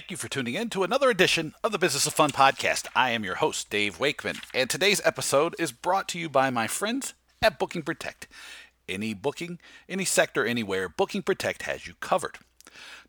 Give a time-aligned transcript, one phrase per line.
[0.00, 2.86] Thank you for tuning in to another edition of the Business of Fun podcast.
[2.96, 6.66] I am your host, Dave Wakeman, and today's episode is brought to you by my
[6.66, 7.12] friends
[7.42, 8.26] at Booking Protect.
[8.88, 9.58] Any booking,
[9.90, 12.38] any sector, anywhere, Booking Protect has you covered.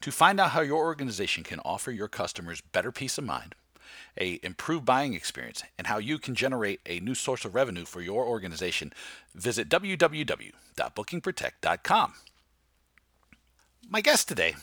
[0.02, 3.56] To find out how your organization can offer your customers better peace of mind,
[4.20, 8.02] a improved buying experience, and how you can generate a new source of revenue for
[8.02, 8.92] your organization,
[9.34, 12.14] visit www.bookingprotect.com.
[13.90, 14.56] My guest today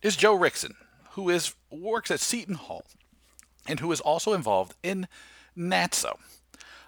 [0.00, 0.72] is Joe Rickson
[1.16, 2.84] who is works at Seton Hall
[3.66, 5.08] and who is also involved in
[5.56, 6.18] NATSO.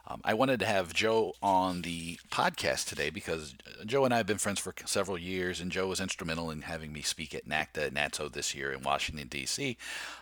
[0.06, 3.54] Um, I wanted to have Joe on the podcast today because
[3.86, 6.92] Joe and I have been friends for several years, and Joe was instrumental in having
[6.92, 9.78] me speak at NACDA at NATSO this year in Washington, D.C.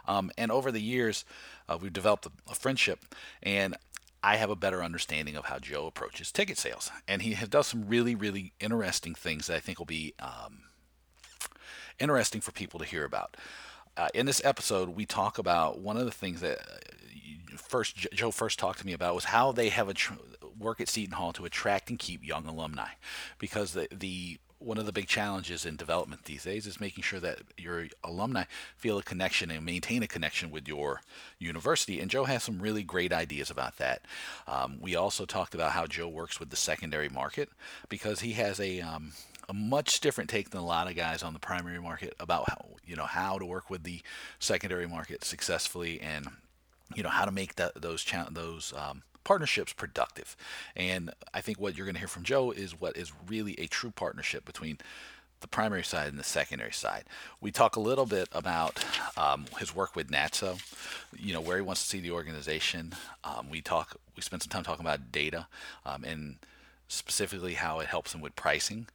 [0.06, 1.24] Um, and over the years,
[1.68, 3.04] uh, we've developed a, a friendship,
[3.42, 3.76] and
[4.22, 6.92] I have a better understanding of how Joe approaches ticket sales.
[7.08, 10.62] And he has done some really, really interesting things that I think will be um,
[11.98, 13.36] interesting for people to hear about
[13.96, 18.30] uh, in this episode, we talk about one of the things that uh, first Joe
[18.30, 20.14] first talked to me about was how they have a tr-
[20.58, 22.90] work at Seton Hall to attract and keep young alumni,
[23.38, 27.20] because the the one of the big challenges in development these days is making sure
[27.20, 28.44] that your alumni
[28.74, 31.02] feel a connection and maintain a connection with your
[31.38, 32.00] university.
[32.00, 34.02] And Joe has some really great ideas about that.
[34.48, 37.50] Um, we also talked about how Joe works with the secondary market
[37.90, 39.12] because he has a um,
[39.48, 42.66] a much different take than a lot of guys on the primary market about how
[42.84, 44.00] you know how to work with the
[44.38, 46.28] secondary market successfully and
[46.94, 50.36] you know how to make that those cha- those um, partnerships productive.
[50.76, 53.66] And I think what you're going to hear from Joe is what is really a
[53.66, 54.78] true partnership between
[55.40, 57.04] the primary side and the secondary side.
[57.40, 58.84] We talk a little bit about
[59.16, 60.60] um, his work with NATSO,
[61.18, 62.94] you know, where he wants to see the organization.
[63.24, 65.48] Um, we talk, we spend some time talking about data
[65.84, 66.36] um, and
[66.88, 68.86] specifically how it helps him with pricing.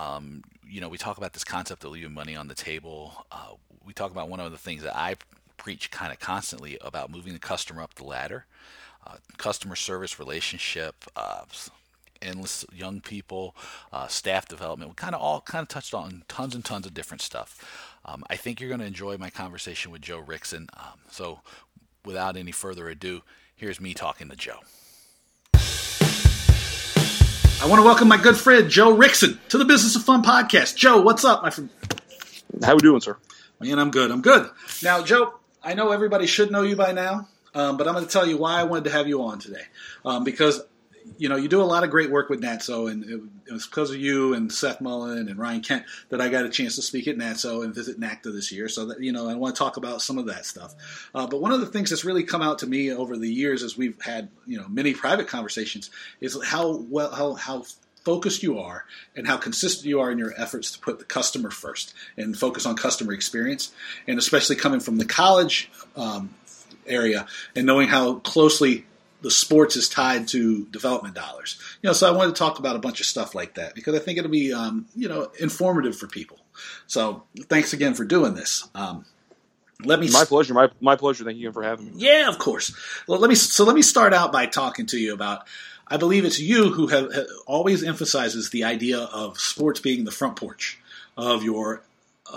[0.00, 3.26] Um, you know, we talk about this concept of leaving money on the table.
[3.30, 3.52] Uh,
[3.84, 5.16] we talk about one of the things that I
[5.58, 8.46] preach kind of constantly about moving the customer up the ladder,
[9.06, 11.42] uh, customer service relationship, uh,
[12.22, 13.54] endless young people,
[13.92, 14.90] uh, staff development.
[14.90, 17.98] We kind of all kind of touched on tons and tons of different stuff.
[18.04, 20.68] Um, I think you're going to enjoy my conversation with Joe Rickson.
[20.78, 21.40] Um, so,
[22.06, 23.22] without any further ado,
[23.54, 24.60] here's me talking to Joe.
[27.62, 30.76] I want to welcome my good friend Joe Rickson to the Business of Fun podcast.
[30.76, 31.68] Joe, what's up, my friend?
[32.64, 33.18] How we doing, sir?
[33.60, 34.10] Man, I'm good.
[34.10, 34.48] I'm good.
[34.82, 38.10] Now, Joe, I know everybody should know you by now, um, but I'm going to
[38.10, 39.64] tell you why I wanted to have you on today.
[40.06, 40.62] Um, because
[41.18, 43.66] you know, you do a lot of great work with NATSO, and it, it, was
[43.66, 46.82] because of you and Seth Mullen and Ryan Kent that I got a chance to
[46.82, 48.68] speak at NATSO and visit NACDA this year.
[48.68, 51.08] So that you know, I want to talk about some of that stuff.
[51.14, 53.62] Uh, but one of the things that's really come out to me over the years,
[53.62, 57.64] as we've had you know many private conversations, is how well how how
[58.04, 58.84] focused you are
[59.14, 62.66] and how consistent you are in your efforts to put the customer first and focus
[62.66, 63.72] on customer experience,
[64.06, 66.34] and especially coming from the college um,
[66.86, 68.86] area and knowing how closely
[69.22, 71.58] the sports is tied to development dollars.
[71.82, 73.94] You know, so I wanted to talk about a bunch of stuff like that because
[73.94, 76.38] I think it'll be, um, you know, informative for people.
[76.86, 78.68] So thanks again for doing this.
[78.74, 79.04] Um,
[79.84, 80.10] let me.
[80.10, 80.54] My pleasure.
[80.54, 81.24] My my pleasure.
[81.24, 81.92] Thank you for having me.
[81.96, 82.74] Yeah, of course.
[83.06, 83.34] Well, let me.
[83.34, 85.46] So let me start out by talking to you about.
[85.92, 90.12] I believe it's you who have, have always emphasizes the idea of sports being the
[90.12, 90.78] front porch
[91.16, 91.82] of your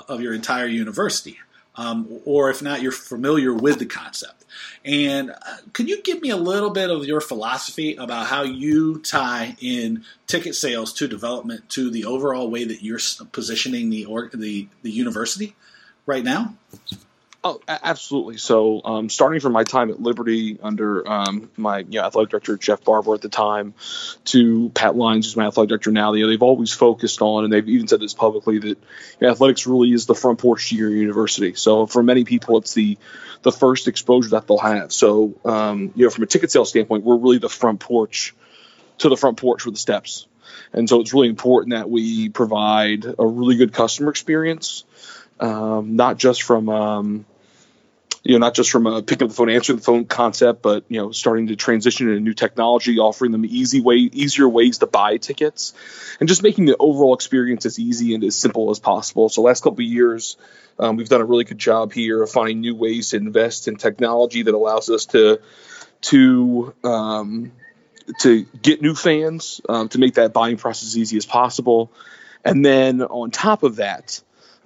[0.07, 1.38] of your entire university
[1.75, 4.45] um, or if not, you're familiar with the concept.
[4.85, 5.57] And uh,
[5.88, 10.56] you give me a little bit of your philosophy about how you tie in ticket
[10.56, 13.00] sales to development to the overall way that you're
[13.31, 15.56] positioning the or, the the university
[16.06, 16.56] right now?
[17.46, 18.38] Oh, absolutely.
[18.38, 22.56] So, um, starting from my time at Liberty under um, my you know, athletic director
[22.56, 23.74] Jeff Barber at the time,
[24.26, 27.52] to Pat Lyons, who's my athletic director now, you know, they've always focused on, and
[27.52, 28.78] they've even said this publicly that you
[29.20, 31.54] know, athletics really is the front porch to your university.
[31.54, 32.98] So, for many people, it's the
[33.42, 34.94] the first exposure that they'll have.
[34.94, 38.34] So, um, you know, from a ticket sales standpoint, we're really the front porch
[39.00, 40.28] to the front porch with the steps,
[40.72, 44.86] and so it's really important that we provide a really good customer experience,
[45.42, 47.25] um, not just from um,
[48.24, 50.86] you know, not just from a picking up the phone, answering the phone concept, but
[50.88, 54.88] you know, starting to transition into new technology, offering them easy way, easier ways to
[54.88, 55.74] buy tickets,
[56.22, 59.28] and just making the overall experience as easy and as simple as possible.
[59.28, 60.38] So, last couple of years,
[60.80, 63.75] um, we've done a really good job here of finding new ways to invest in
[63.75, 65.42] technology that allows us to
[66.04, 67.52] to um,
[68.20, 71.92] to get new fans, um, to make that buying process as easy as possible,
[72.46, 74.22] and then on top of that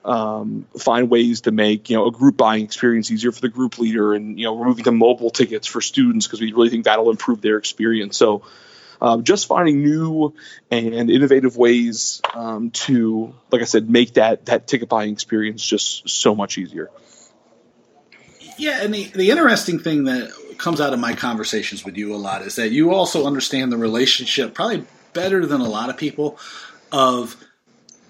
[0.08, 3.78] um, find ways to make you know a group buying experience easier for the group
[3.78, 6.86] leader, and you know we're moving to mobile tickets for students because we really think
[6.86, 8.18] that'll improve their experience.
[8.18, 8.44] So.
[9.00, 10.34] Um, just finding new
[10.72, 16.10] and innovative ways um, to, like I said, make that that ticket buying experience just
[16.10, 16.90] so much easier.
[18.58, 22.18] Yeah, and the, the interesting thing that comes out of my conversations with you a
[22.18, 24.84] lot is that you also understand the relationship probably
[25.14, 26.40] better than a lot of people
[26.92, 27.36] of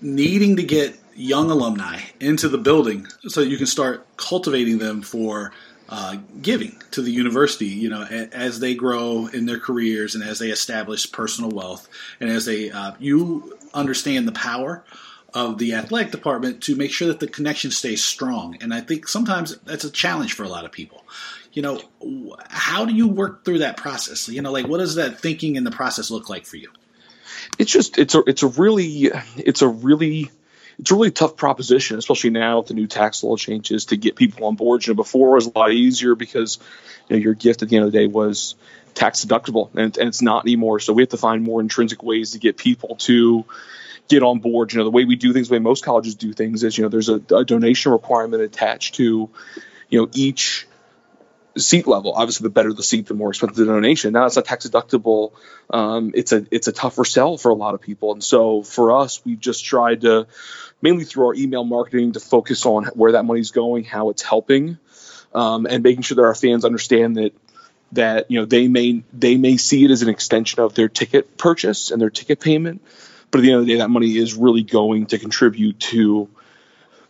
[0.02, 5.52] needing to get young alumni into the building so you can start cultivating them for
[5.90, 10.38] uh, giving to the university, you know, as they grow in their careers and as
[10.38, 11.88] they establish personal wealth,
[12.20, 14.84] and as they uh, you understand the power
[15.34, 18.58] of the athletic department to make sure that the connection stays strong.
[18.62, 21.04] And I think sometimes that's a challenge for a lot of people.
[21.54, 21.82] You know,
[22.50, 24.28] how do you work through that process?
[24.28, 26.72] You know, like what does that thinking in the process look like for you?
[27.58, 30.32] It's just it's a it's a really it's a really
[30.80, 34.16] it's a really tough proposition, especially now with the new tax law changes to get
[34.16, 34.86] people on board.
[34.86, 36.60] You know, before it was a lot easier because
[37.10, 38.56] you know your gift at the end of the day was
[38.94, 40.80] tax deductible, and, and it's not anymore.
[40.80, 43.46] So we have to find more intrinsic ways to get people to
[44.08, 44.72] get on board.
[44.72, 46.84] You know, the way we do things, the way most colleges do things is, you
[46.84, 49.30] know, there's a, a donation requirement attached to,
[49.90, 50.67] you know, each
[51.60, 52.14] seat level.
[52.14, 54.14] Obviously, the better the seat, the more expensive the donation.
[54.14, 55.34] Now it's not tax deductible.
[55.70, 58.98] Um, it's a it's a tougher sell for a lot of people, and so for
[58.98, 60.28] us, we've just tried to
[60.82, 64.78] mainly through our email marketing to focus on where that money's going, how it's helping,
[65.34, 67.34] um, and making sure that our fans understand that
[67.94, 71.38] that you know they may they may see it as an extension of their ticket
[71.38, 72.82] purchase and their ticket payment,
[73.32, 76.30] but at the end of the day, that money is really going to contribute to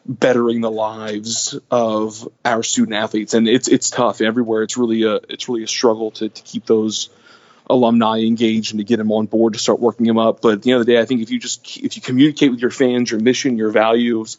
[0.07, 5.15] bettering the lives of our student athletes and it's it's tough everywhere it's really a
[5.29, 7.09] it's really a struggle to, to keep those
[7.69, 10.61] alumni engaged and to get them on board to start working them up but at
[10.61, 12.71] the end of the day i think if you just if you communicate with your
[12.71, 14.37] fans your mission your values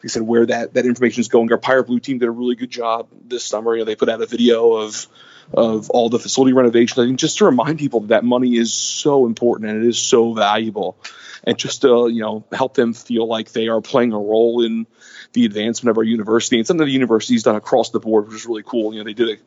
[0.00, 1.52] like I said, where that, that information is going.
[1.52, 3.74] Our Pirate Blue team did a really good job this summer.
[3.74, 5.06] You know, they put out a video of
[5.52, 6.98] of all the facility renovations.
[6.98, 9.98] I think just to remind people that, that money is so important and it is
[9.98, 10.96] so valuable,
[11.44, 14.86] and just to you know help them feel like they are playing a role in
[15.32, 18.46] the advancement of our university and something the university's done across the board, which is
[18.46, 18.92] really cool.
[18.92, 19.40] You know, they did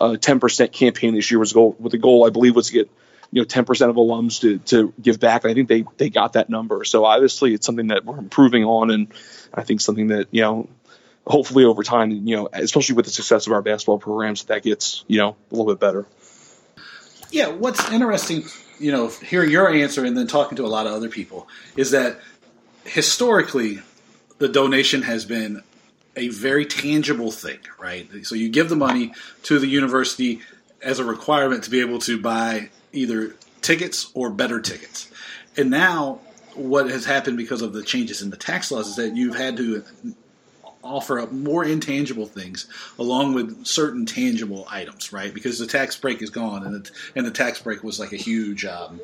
[0.00, 2.72] a, a 10% campaign this year was goal with the goal I believe was to
[2.72, 2.90] get
[3.30, 5.44] you know 10% of alums to, to give back.
[5.44, 6.84] And I think they they got that number.
[6.84, 9.08] So obviously it's something that we're improving on, and
[9.52, 10.68] I think something that you know
[11.26, 15.04] hopefully over time, you know, especially with the success of our basketball programs, that gets
[15.08, 16.06] you know a little bit better.
[17.30, 18.44] Yeah, what's interesting,
[18.78, 21.90] you know, hearing your answer and then talking to a lot of other people is
[21.90, 22.20] that
[22.84, 23.80] historically
[24.38, 25.62] the donation has been
[26.16, 28.08] a very tangible thing, right?
[28.22, 29.12] So you give the money
[29.44, 30.40] to the university
[30.82, 35.10] as a requirement to be able to buy either tickets or better tickets.
[35.56, 36.20] And now
[36.54, 39.56] what has happened because of the changes in the tax laws is that you've had
[39.56, 39.84] to
[40.82, 45.32] offer up more intangible things along with certain tangible items, right?
[45.32, 48.16] Because the tax break is gone, and the, and the tax break was like a
[48.16, 49.00] huge, um,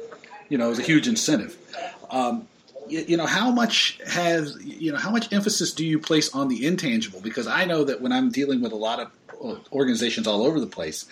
[0.48, 1.56] you know, it was a huge incentive.
[2.10, 2.46] Um,
[2.90, 6.66] you, know, how much has you know how much emphasis do you place on the
[6.66, 7.20] intangible?
[7.20, 9.10] Because I know that when I'm dealing with a lot of
[9.42, 11.06] uh, organizations all over the place,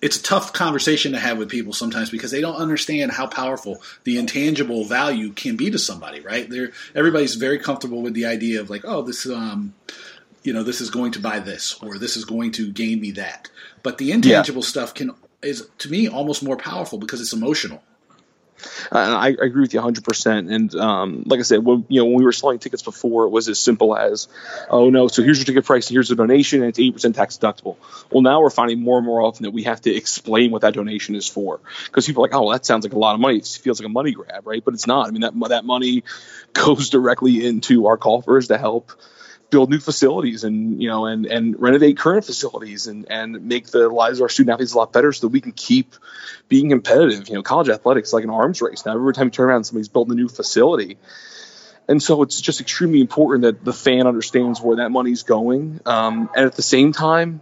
[0.00, 3.80] it's a tough conversation to have with people sometimes because they don't understand how powerful
[4.04, 6.48] the intangible value can be to somebody, right?
[6.48, 9.74] They're everybody's very comfortable with the idea of like, oh, this um
[10.42, 13.12] you know, this is going to buy this or this is going to gain me
[13.12, 13.50] that.
[13.82, 14.68] But the intangible yeah.
[14.68, 17.82] stuff can is to me almost more powerful because it's emotional.
[18.92, 20.52] I, I, agree with you 100%.
[20.52, 23.30] And um, like I said, when, you know, when we were selling tickets before, it
[23.30, 24.28] was as simple as,
[24.68, 27.76] oh no, so here's your ticket price, here's a donation, and it's 8% tax deductible.
[28.10, 30.74] Well, now we're finding more and more often that we have to explain what that
[30.74, 33.20] donation is for, because people are like, oh, well, that sounds like a lot of
[33.20, 33.38] money.
[33.38, 34.64] It feels like a money grab, right?
[34.64, 35.08] But it's not.
[35.08, 36.04] I mean, that that money
[36.52, 38.92] goes directly into our coffers to help
[39.50, 43.88] build new facilities and you know and and renovate current facilities and and make the
[43.88, 45.94] lives of our student athletes a lot better so that we can keep
[46.48, 47.28] being competitive.
[47.28, 48.84] You know, college athletics like an arms race.
[48.84, 50.98] Now every time you turn around, somebody's building a new facility.
[51.86, 55.80] And so it's just extremely important that the fan understands where that money's going.
[55.84, 57.40] Um, and at the same time,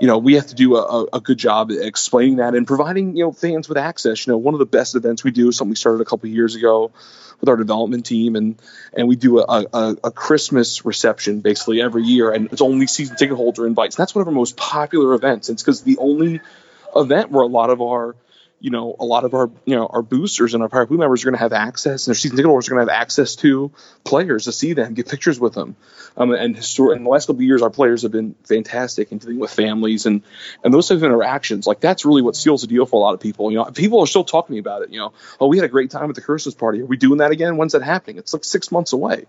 [0.00, 3.24] you know, we have to do a, a, good job explaining that and providing, you
[3.24, 4.26] know, fans with access.
[4.26, 6.28] You know, one of the best events we do is something we started a couple
[6.28, 6.92] years ago
[7.40, 8.60] with our development team, and
[8.94, 13.16] and we do a, a, a, Christmas reception basically every year, and it's only season
[13.16, 13.96] ticket holder invites.
[13.96, 15.48] And that's one of our most popular events.
[15.48, 16.40] It's because the only
[16.94, 18.16] event where a lot of our
[18.58, 21.22] you know, a lot of our, you know, our boosters and our Pirate Blue members
[21.22, 23.36] are going to have access, and their season ticket holders are going to have access
[23.36, 23.70] to
[24.02, 25.76] players to see them, get pictures with them.
[26.16, 29.18] Um, and histor- in the last couple of years, our players have been fantastic in
[29.18, 30.22] dealing with families and
[30.64, 31.66] and those types of interactions.
[31.66, 33.50] Like that's really what seals the deal for a lot of people.
[33.50, 34.90] You know, people are still talking to me about it.
[34.90, 36.80] You know, oh, we had a great time at the Christmas party.
[36.80, 37.58] Are we doing that again?
[37.58, 38.16] When's that happening?
[38.16, 39.26] It's like six months away,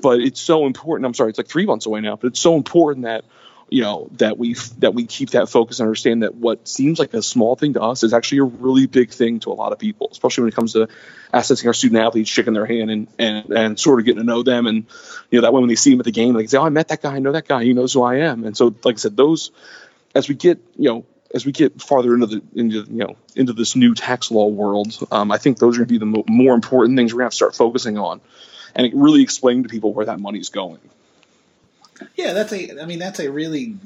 [0.00, 1.04] but it's so important.
[1.04, 3.24] I'm sorry, it's like three months away now, but it's so important that
[3.72, 7.14] you know that we that we keep that focus and understand that what seems like
[7.14, 9.78] a small thing to us is actually a really big thing to a lot of
[9.78, 10.88] people, especially when it comes to
[11.32, 14.42] assessing our student athletes, shaking their hand and and and sort of getting to know
[14.42, 14.84] them, and
[15.30, 16.68] you know that way when they see them at the game, they say, "Oh, I
[16.68, 18.96] met that guy, I know that guy, he knows who I am," and so like
[18.96, 19.50] I said, those
[20.14, 23.54] as we get you know as we get farther into the into you know into
[23.54, 26.24] this new tax law world, um, I think those are going to be the mo-
[26.28, 28.20] more important things we're going to have to start focusing on,
[28.74, 30.80] and really explain to people where that money's going.
[32.16, 32.80] Yeah, that's a.
[32.80, 33.76] I mean, that's a really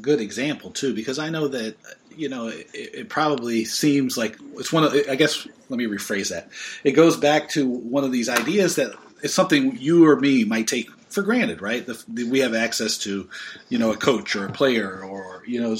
[0.00, 1.76] good example too, because I know that
[2.16, 4.94] you know it, it probably seems like it's one of.
[5.08, 6.48] I guess let me rephrase that.
[6.84, 10.68] It goes back to one of these ideas that it's something you or me might
[10.68, 11.86] take for granted, right?
[11.86, 13.28] The, the, we have access to,
[13.68, 15.76] you know, a coach or a player or you know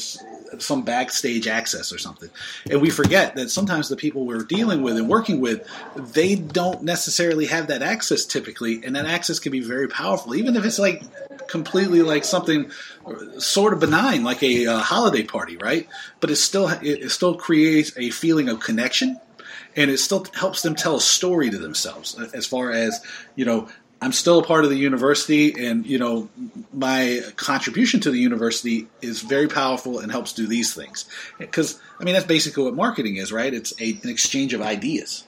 [0.62, 2.30] some backstage access or something,
[2.70, 6.82] and we forget that sometimes the people we're dealing with and working with, they don't
[6.82, 10.78] necessarily have that access typically, and that access can be very powerful, even if it's
[10.78, 11.02] like
[11.48, 12.70] completely like something
[13.38, 15.88] sort of benign, like a uh, holiday party, right?
[16.20, 19.20] But it still it still creates a feeling of connection,
[19.76, 23.00] and it still helps them tell a story to themselves as far as
[23.36, 23.68] you know.
[24.04, 26.28] I'm still a part of the university, and you know
[26.72, 31.06] my contribution to the university is very powerful and helps do these things.
[31.38, 33.52] Because I mean that's basically what marketing is, right?
[33.52, 35.24] It's a, an exchange of ideas.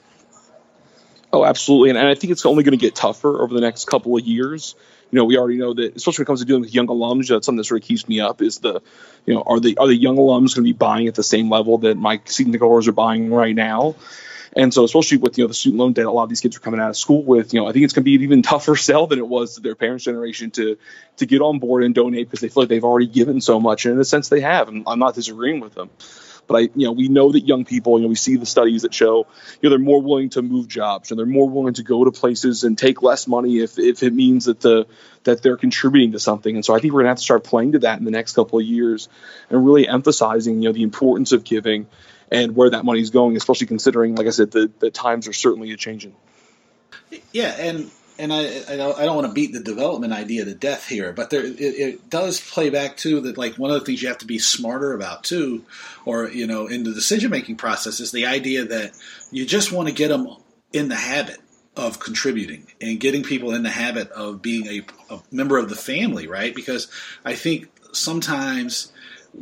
[1.33, 3.85] Oh, absolutely, and, and I think it's only going to get tougher over the next
[3.85, 4.75] couple of years
[5.11, 7.29] you know, we already know that, especially when it comes to dealing with young alums,
[7.29, 8.41] that's something that sort of keeps me up.
[8.41, 8.81] Is the,
[9.25, 11.49] you know, are the are the young alums going to be buying at the same
[11.49, 13.95] level that my season goers are buying right now?
[14.57, 16.57] And so, especially with you know the student loan debt, a lot of these kids
[16.57, 18.23] are coming out of school with, you know, I think it's going to be an
[18.23, 20.77] even tougher sell than it was to their parents' generation to
[21.17, 23.85] to get on board and donate because they feel like they've already given so much,
[23.85, 24.67] and in a sense they have.
[24.67, 25.91] And I'm not disagreeing with them.
[26.47, 28.83] But I, you know, we know that young people, you know, we see the studies
[28.83, 29.27] that show,
[29.61, 32.11] you know, they're more willing to move jobs and they're more willing to go to
[32.11, 34.87] places and take less money if, if it means that the
[35.25, 36.55] that they're contributing to something.
[36.55, 38.33] And so I think we're gonna have to start playing to that in the next
[38.33, 39.09] couple of years
[39.49, 41.87] and really emphasizing, you know, the importance of giving
[42.31, 45.33] and where that money is going, especially considering, like I said, the, the times are
[45.33, 46.15] certainly changing.
[47.31, 51.13] Yeah, and and I, I don't, want to beat the development idea to death here,
[51.13, 53.37] but there, it, it, does play back to that.
[53.37, 55.65] Like one of the things you have to be smarter about too,
[56.05, 58.93] or you know, in the decision making process is the idea that
[59.31, 60.27] you just want to get them
[60.73, 61.39] in the habit
[61.75, 65.75] of contributing and getting people in the habit of being a, a member of the
[65.75, 66.55] family, right?
[66.55, 66.91] Because
[67.23, 68.91] I think sometimes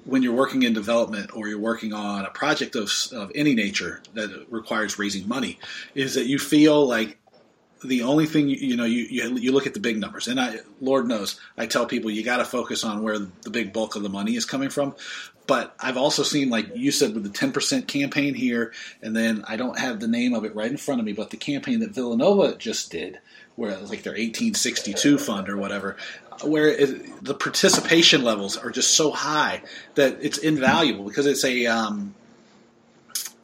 [0.03, 4.01] when you're working in development or you're working on a project of, of any nature
[4.13, 5.58] that requires raising money,
[5.94, 7.17] is that you feel like
[7.86, 10.27] the only thing you, you know you, you, you look at the big numbers.
[10.27, 13.74] And I Lord knows I tell people you got to focus on where the big
[13.74, 14.96] bulk of the money is coming from.
[15.48, 19.58] But I've also seen like you said with the 10% campaign here and then I
[19.58, 21.92] don't have the name of it right in front of me but the campaign that
[21.92, 23.20] Villanova just did
[23.56, 25.98] where it was like their 1862 fund or whatever
[26.44, 29.62] where it, the participation levels are just so high
[29.96, 32.15] that it's invaluable because it's a um,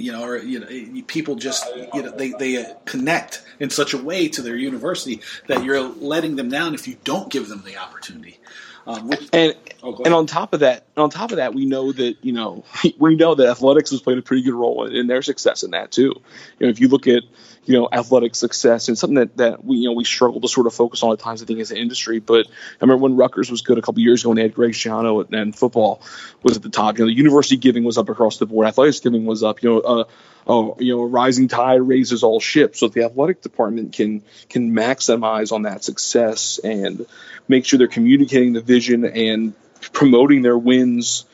[0.02, 3.98] you know, or you know, people just you know they they connect in such a
[3.98, 7.78] way to their university that you're letting them down if you don't give them the
[7.78, 8.40] opportunity.
[8.88, 11.92] Um, which, and oh, and on top of that, on top of that, we know
[11.92, 12.64] that you know
[13.00, 15.72] we know that athletics has played a pretty good role in, in their success in
[15.72, 16.14] that too.
[16.60, 17.24] You know, if you look at
[17.66, 20.68] you know athletic success and something that, that we you know we struggle to sort
[20.68, 22.20] of focus on at times I think as an industry.
[22.20, 22.52] But I
[22.82, 25.34] remember when Rutgers was good a couple years ago and they had Greg Schiano and,
[25.34, 26.02] and, football
[26.42, 26.98] was at the top.
[26.98, 29.62] You know the university giving was up across the board, athletics giving was up.
[29.64, 29.80] You know.
[29.80, 30.04] Uh,
[30.48, 32.80] uh, you know, a rising tide raises all ships.
[32.80, 37.06] So if the athletic department can can maximize on that success and
[37.48, 39.54] make sure they're communicating the vision and
[39.94, 41.26] promoting their wins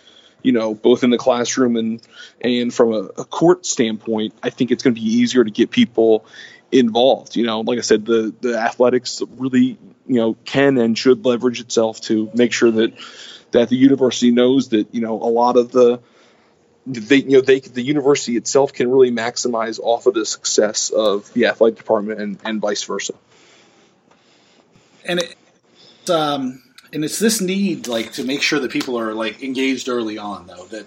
[0.42, 2.02] you know, both in the classroom and
[2.42, 5.72] and from a, a court standpoint, I think it's going to be easier to get
[5.72, 6.26] people
[6.72, 7.36] involved.
[7.36, 9.78] You know, like I said, the the athletics really
[10.08, 12.94] you know can and should leverage itself to make sure that
[13.52, 16.00] that the university knows that you know a lot of the
[16.86, 21.32] they you know they the university itself can really maximize off of the success of
[21.34, 23.14] the athletic department and, and vice versa.
[25.06, 25.36] And it,
[26.10, 26.62] um,
[26.94, 30.48] and it's this need like to make sure that people are like engaged early on
[30.48, 30.86] though that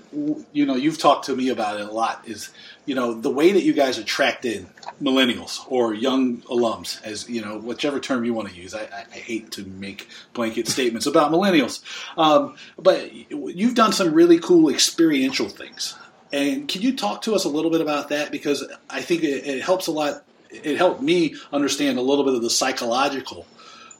[0.52, 2.50] you know you've talked to me about it a lot is
[2.86, 4.66] you know the way that you guys attract in
[5.00, 8.74] millennials or young alums as you know whichever term you want to use.
[8.74, 11.82] I, I hate to make blanket statements about millennials.
[12.18, 15.96] Um, but you've done some really cool experiential things.
[16.32, 18.30] And can you talk to us a little bit about that?
[18.30, 22.34] Because i think it, it helps a lot it helped me understand a little bit
[22.34, 23.46] of the psychological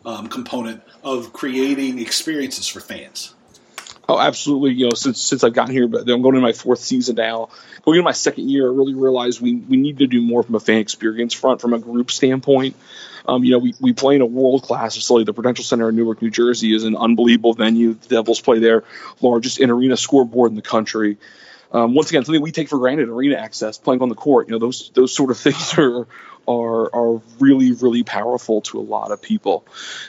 [0.04, 3.34] um, component of creating experiences for fans.
[4.08, 4.72] Oh, absolutely.
[4.72, 7.50] You know, since since I've gotten here, but I'm going into my fourth season now.
[7.82, 10.56] Going into my second year, I really realized we we need to do more from
[10.56, 12.74] a fan experience front, from a group standpoint.
[13.28, 15.24] Um, you know, we, we play in a world class facility.
[15.24, 17.94] The Prudential Center in Newark, New Jersey is an unbelievable venue.
[17.94, 18.82] The Devils play there,
[19.20, 21.18] largest in arena scoreboard in the country.
[21.70, 24.48] Um, once again, something we take for granted, arena access, playing on the court.
[24.48, 26.08] You know, those those sort of things are
[26.50, 29.64] are are really really powerful to a lot of people.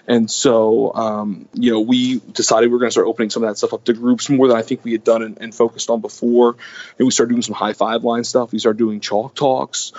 [0.07, 3.49] And so, um, you know, we decided we were going to start opening some of
[3.49, 5.89] that stuff up to groups more than I think we had done and, and focused
[5.89, 6.55] on before.
[6.97, 8.51] And we started doing some high five line stuff.
[8.51, 9.93] We started doing chalk talks.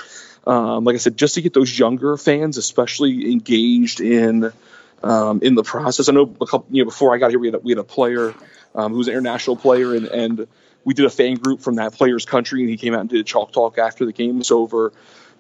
[0.47, 4.53] Um, like I said, just to get those younger fans, especially engaged in
[5.03, 6.09] um, in the process.
[6.09, 7.79] I know a couple, you know, before I got here, we had a, we had
[7.79, 8.35] a player
[8.75, 10.47] um, who was an international player, and, and
[10.85, 13.21] we did a fan group from that player's country, and he came out and did
[13.21, 14.93] a chalk talk after the game was over.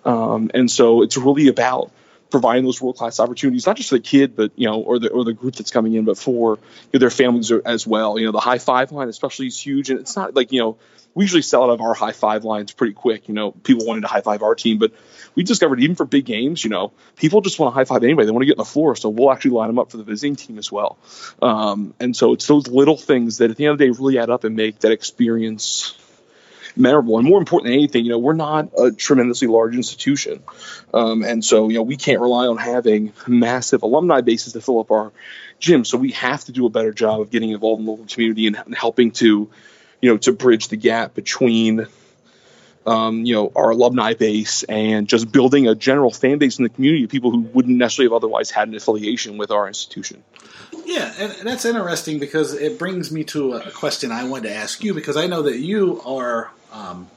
[0.05, 1.91] Um, and so it's really about
[2.31, 5.11] providing those world class opportunities, not just for the kid, but you know, or the
[5.11, 8.19] or the group that's coming in, but for you know, their families as well.
[8.19, 10.79] You know, the high five line especially is huge, and it's not like you know
[11.15, 13.29] we usually sell out of our high five lines pretty quick.
[13.29, 14.93] You know, people wanting to high five our team, but
[15.35, 18.27] we discovered even for big games, you know, people just want to high five anybody.
[18.27, 20.05] They want to get on the floor, so we'll actually line them up for the
[20.05, 20.99] visiting team as well.
[21.41, 24.19] Um, and so it's those little things that at the end of the day really
[24.19, 25.97] add up and make that experience
[26.77, 27.19] memorable.
[27.19, 30.43] And more important than anything, you know, we're not a tremendously large institution.
[30.93, 34.81] Um, and so, you know, we can't rely on having massive alumni bases to fill
[34.81, 35.13] up our
[35.59, 35.85] gym.
[35.85, 38.47] So we have to do a better job of getting involved in the local community
[38.47, 39.51] and, helping to,
[40.01, 41.87] you know, to bridge the gap between
[42.87, 46.69] um, you know, our alumni base and just building a general fan base in the
[46.69, 50.23] community of people who wouldn't necessarily have otherwise had an affiliation with our institution.
[50.85, 54.83] Yeah, and that's interesting because it brings me to a question I wanted to ask
[54.83, 56.51] you because I know that you are.
[56.73, 57.09] Um,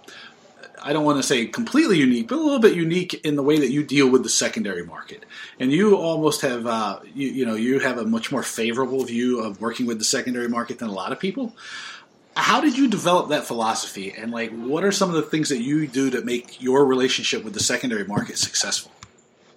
[0.84, 3.58] I don't want to say completely unique, but a little bit unique in the way
[3.58, 5.24] that you deal with the secondary market.
[5.60, 9.40] And you almost have, uh, you, you know, you have a much more favorable view
[9.40, 11.56] of working with the secondary market than a lot of people.
[12.36, 14.14] How did you develop that philosophy?
[14.16, 17.44] And like what are some of the things that you do to make your relationship
[17.44, 18.92] with the secondary market successful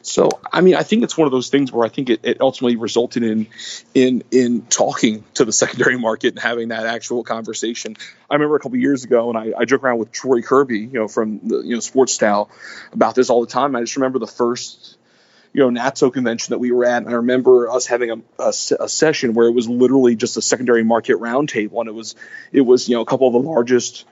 [0.02, 2.40] so i mean i think it's one of those things where i think it, it
[2.40, 3.46] ultimately resulted in
[3.94, 7.96] in in talking to the secondary market and having that actual conversation.
[8.30, 10.98] I remember a couple years ago and I, I joke around with troy kirby you
[10.98, 12.50] know from the you know sports style
[12.92, 13.74] about this all the time.
[13.76, 14.96] I just remember the first
[15.52, 18.52] you know NATSO convention that we were at, and I remember us having a, a,
[18.80, 22.14] a, session where it was literally just a secondary market roundtable, and it was
[22.52, 24.04] it was you know a couple of the largest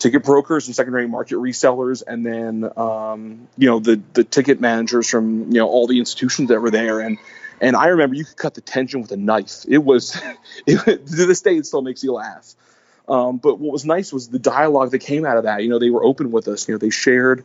[0.00, 5.08] ticket brokers and secondary market resellers, and then um, you know the the ticket managers
[5.08, 7.18] from you know all the institutions that were there, and
[7.60, 9.64] and I remember you could cut the tension with a knife.
[9.68, 10.20] It was
[10.66, 12.54] it, to this day it still makes you laugh.
[13.08, 15.62] Um, but what was nice was the dialogue that came out of that.
[15.62, 16.66] You know, they were open with us.
[16.66, 17.44] You know, they shared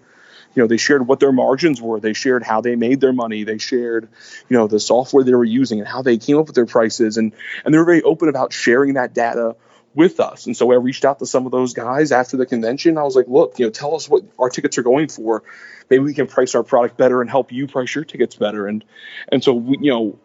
[0.56, 3.44] you know they shared what their margins were they shared how they made their money
[3.44, 4.08] they shared
[4.48, 7.18] you know the software they were using and how they came up with their prices
[7.18, 7.34] and
[7.66, 9.56] and they were very open about sharing that data
[9.96, 10.46] with us.
[10.46, 12.98] And so i reached out to some of those guys after the convention.
[12.98, 15.44] I was like look you know tell us what our tickets are going for.
[15.90, 18.68] Maybe we can price our product better and help you price your tickets better.
[18.68, 18.84] And
[19.32, 20.20] and so we, you know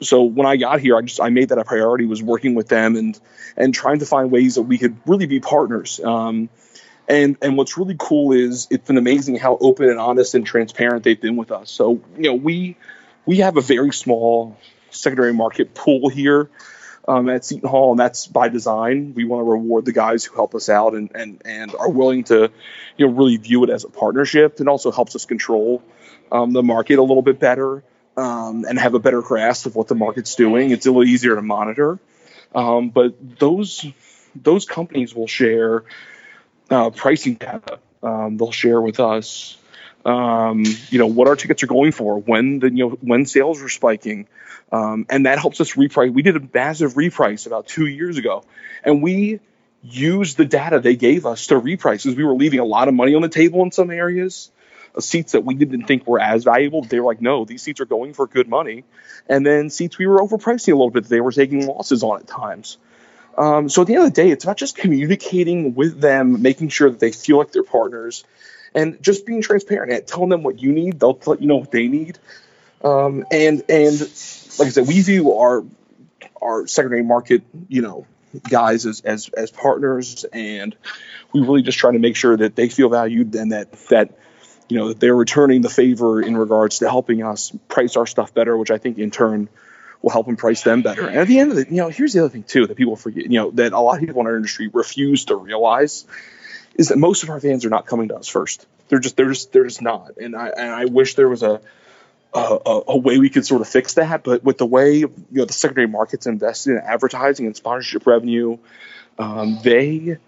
[0.00, 2.68] so when i got here i just i made that a priority was working with
[2.68, 3.18] them and
[3.56, 6.00] and trying to find ways that we could really be partners.
[6.00, 6.48] Um,
[7.06, 11.04] and and what's really cool is it's been amazing how open and honest and transparent
[11.04, 11.70] they've been with us.
[11.70, 12.76] So you know we
[13.26, 14.56] we have a very small
[14.90, 16.50] secondary market pool here
[17.06, 19.14] um, at Seton Hall, and that's by design.
[19.14, 22.24] We want to reward the guys who help us out and and and are willing
[22.24, 22.50] to
[22.96, 25.82] you know really view it as a partnership, and also helps us control
[26.32, 27.82] um, the market a little bit better
[28.16, 30.70] um, and have a better grasp of what the market's doing.
[30.70, 31.98] It's a little easier to monitor,
[32.54, 33.84] um, but those
[34.34, 35.84] those companies will share
[36.70, 37.78] uh, pricing data.
[38.02, 39.56] Um, they'll share with us,
[40.04, 43.62] um, you know, what our tickets are going for, when the you know when sales
[43.62, 44.26] are spiking,
[44.72, 46.12] um, and that helps us reprice.
[46.12, 48.44] We did a massive reprice about two years ago,
[48.82, 49.40] and we
[49.82, 52.94] used the data they gave us to reprice because we were leaving a lot of
[52.94, 54.50] money on the table in some areas.
[54.96, 57.80] Uh, seats that we didn't think were as valuable, they were like, no, these seats
[57.80, 58.84] are going for good money.
[59.28, 62.26] And then seats we were overpricing a little bit, they were taking losses on at
[62.26, 62.78] times.
[63.36, 66.68] Um, so at the end of the day, it's about just communicating with them, making
[66.68, 68.24] sure that they feel like they're partners,
[68.74, 71.00] and just being transparent and telling them what you need.
[71.00, 72.18] They'll let you know what they need.
[72.82, 74.00] Um, and and
[74.58, 75.64] like I said, we view our
[76.42, 78.06] our secondary market, you know,
[78.48, 80.76] guys as as as partners, and
[81.32, 84.18] we really just try to make sure that they feel valued and that that
[84.68, 88.34] you know that they're returning the favor in regards to helping us price our stuff
[88.34, 89.48] better, which I think in turn
[90.02, 91.06] will help them price them better.
[91.06, 92.96] And at the end of it, you know, here's the other thing too that people
[92.96, 96.04] forget, you know, that a lot of people in our industry refuse to realize
[96.74, 98.66] is that most of our fans are not coming to us first.
[98.88, 100.16] They're just they're just they're just not.
[100.18, 101.60] And I and I wish there was a
[102.34, 104.24] a, a, way we could sort of fix that.
[104.24, 108.58] But with the way you know the secondary markets invested in advertising and sponsorship revenue,
[109.18, 110.18] um, they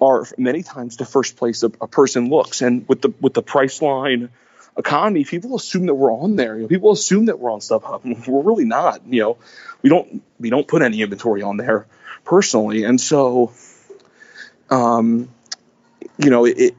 [0.00, 2.62] are many times the first place a, a, person looks.
[2.62, 4.30] And with the with the Priceline
[4.76, 6.56] economy, people assume that we're on there.
[6.56, 8.26] You know, people assume that we're on StubHub.
[8.26, 9.06] We're really not.
[9.06, 9.38] You know,
[9.82, 11.86] we don't we don't put any inventory on there
[12.24, 13.52] personally, and so,
[14.70, 15.28] um,
[16.18, 16.74] you know, it,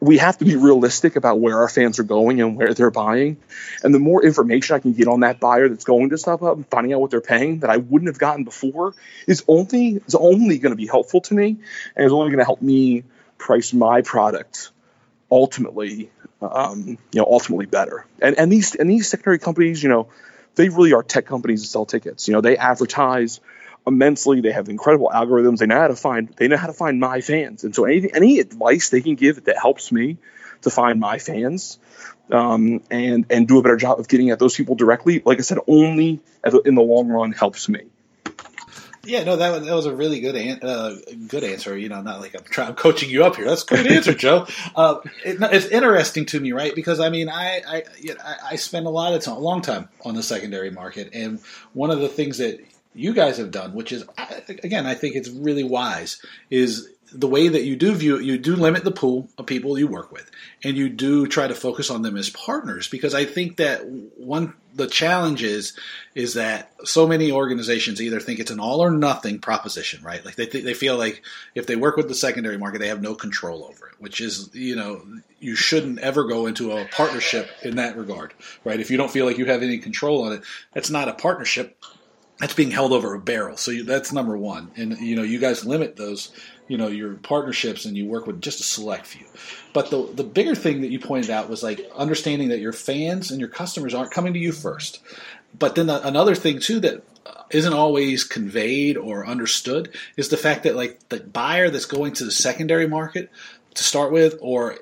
[0.00, 3.36] we have to be realistic about where our fans are going and where they're buying.
[3.82, 6.66] And the more information I can get on that buyer that's going to StubHub and
[6.68, 8.94] finding out what they're paying that I wouldn't have gotten before
[9.26, 11.58] is only is only going to be helpful to me
[11.94, 13.04] and is only going to help me
[13.36, 14.70] price my product
[15.30, 16.10] ultimately
[16.42, 18.06] um, you know ultimately better.
[18.20, 20.08] And and these and these secondary companies, you know,
[20.54, 22.28] they really are tech companies that sell tickets.
[22.28, 23.40] You know, they advertise
[23.90, 24.40] immensely.
[24.40, 25.58] They have incredible algorithms.
[25.58, 27.64] They know how to find they know how to find my fans.
[27.64, 30.16] And so any any advice they can give that helps me
[30.62, 31.78] to find my fans
[32.30, 35.42] um, and and do a better job of getting at those people directly, like I
[35.42, 36.20] said, only
[36.64, 37.82] in the long run helps me.
[39.02, 40.94] Yeah, no, that was, that was a really good an, uh,
[41.26, 41.76] good answer.
[41.76, 43.46] You know, not like I'm trying I'm coaching you up here.
[43.46, 44.46] That's a good answer, Joe.
[44.76, 46.74] Uh, it, it's interesting to me, right?
[46.74, 49.62] Because I mean, I I, you know, I spend a lot of time, a long
[49.62, 51.40] time on the secondary market, and
[51.72, 52.60] one of the things that
[52.94, 54.04] you guys have done, which is
[54.48, 58.54] again, I think it's really wise, is the way that you do view you do
[58.54, 60.30] limit the pool of people you work with,
[60.64, 62.88] and you do try to focus on them as partners.
[62.88, 65.76] Because I think that one the challenge is
[66.14, 70.24] is that so many organizations either think it's an all or nothing proposition, right?
[70.24, 71.22] Like they th- they feel like
[71.54, 74.50] if they work with the secondary market, they have no control over it, which is
[74.52, 75.02] you know
[75.40, 78.80] you shouldn't ever go into a partnership in that regard, right?
[78.80, 81.76] If you don't feel like you have any control on it, that's not a partnership
[82.40, 83.56] that's being held over a barrel.
[83.56, 84.70] So you, that's number one.
[84.76, 86.32] And you know, you guys limit those,
[86.68, 89.26] you know, your partnerships and you work with just a select few.
[89.72, 93.30] But the the bigger thing that you pointed out was like understanding that your fans
[93.30, 95.00] and your customers aren't coming to you first.
[95.56, 100.36] But then the, another thing too that uh, isn't always conveyed or understood is the
[100.36, 103.30] fact that like the buyer that's going to the secondary market
[103.74, 104.78] to start with or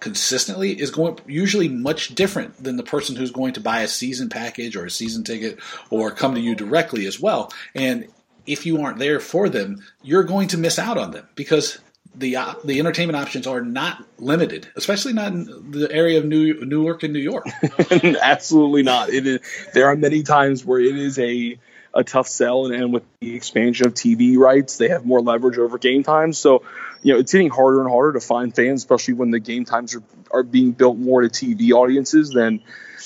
[0.00, 4.28] consistently is going usually much different than the person who's going to buy a season
[4.28, 5.58] package or a season ticket
[5.90, 7.52] or come to you directly as well.
[7.74, 8.08] And
[8.46, 11.78] if you aren't there for them, you're going to miss out on them because
[12.14, 16.64] the uh, the entertainment options are not limited, especially not in the area of New
[16.64, 17.46] Newark and New York.
[18.22, 19.10] Absolutely not.
[19.10, 19.40] It is.
[19.74, 21.58] There are many times where it is a
[21.94, 25.58] a tough sell, and, and with the expansion of TV rights, they have more leverage
[25.58, 26.38] over game times.
[26.38, 26.62] So
[27.02, 29.94] you know, it's getting harder and harder to find fans, especially when the game times
[29.94, 32.60] are, are being built more to TV audiences than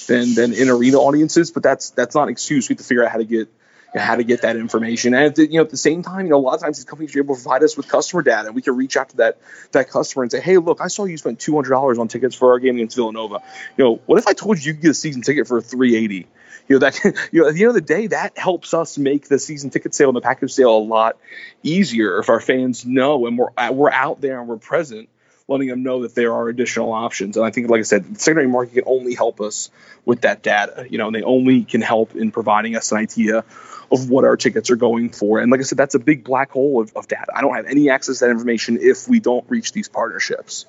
[0.07, 1.51] than than in arena audiences.
[1.51, 2.68] But that's that's not an excuse.
[2.68, 3.49] We have to figure out how to get
[3.94, 5.14] how to get that information.
[5.14, 6.78] And at the, you know, at the same time, you know, a lot of times
[6.78, 9.11] these companies are able to provide us with customer data, and we can reach out
[9.11, 9.38] to that
[9.72, 12.35] that customer and say, "Hey, look, I saw you spent two hundred dollars on tickets
[12.35, 13.42] for our game against Villanova.
[13.76, 15.96] You know, what if I told you you could get a season ticket for three
[15.96, 16.26] eighty?
[16.68, 19.28] you know that you know at the end of the day that helps us make
[19.28, 21.16] the season ticket sale and the package sale a lot
[21.62, 25.09] easier if our fans know and we're we're out there and we're present
[25.48, 27.37] letting them know that there are additional options.
[27.37, 29.70] And i think like i said the secondary market can only help us
[30.05, 33.44] with that data you know and they only can help in providing us an idea
[33.90, 35.40] of what our tickets are going for.
[35.40, 37.33] And like i said that's a big black hole of, of data.
[37.35, 40.66] I don't have any access to that information if we don't reach these partnerships.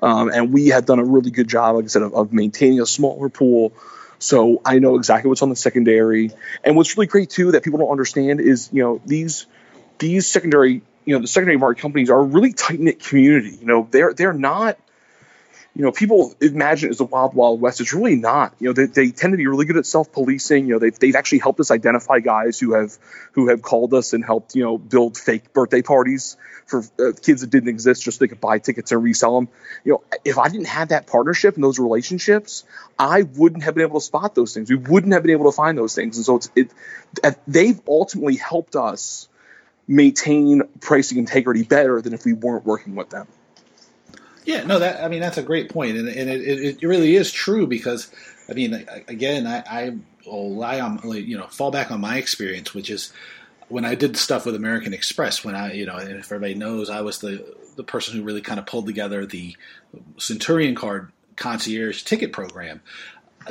[0.00, 2.80] Um, and we have done a really good job like i said of, of maintaining
[2.80, 3.72] a smaller pool.
[4.18, 6.30] So I know exactly what's on the secondary.
[6.62, 9.46] And what's really great too that people don't understand is, you know, these
[9.98, 13.56] these secondary, you know, the secondary market companies are a really tight knit community.
[13.60, 14.78] You know, they're they're not
[15.74, 17.80] you know, people imagine as the wild, wild west.
[17.80, 18.54] It's really not.
[18.58, 20.66] You know, they, they tend to be really good at self-policing.
[20.66, 22.98] You know, they've, they've actually helped us identify guys who have
[23.32, 26.36] who have called us and helped you know build fake birthday parties
[26.66, 29.48] for uh, kids that didn't exist, just so they could buy tickets and resell them.
[29.82, 32.64] You know, if I didn't have that partnership and those relationships,
[32.98, 34.68] I wouldn't have been able to spot those things.
[34.68, 36.18] We wouldn't have been able to find those things.
[36.18, 37.38] And so it's it.
[37.46, 39.28] They've ultimately helped us
[39.88, 43.26] maintain pricing integrity better than if we weren't working with them.
[44.44, 47.30] Yeah, no, that I mean that's a great point, and, and it, it, really is
[47.30, 48.10] true because
[48.48, 48.74] I mean
[49.06, 53.12] again I, I will rely on you know fall back on my experience, which is
[53.68, 55.44] when I did stuff with American Express.
[55.44, 58.58] When I you know if everybody knows I was the the person who really kind
[58.58, 59.56] of pulled together the
[60.18, 62.80] Centurion card concierge ticket program.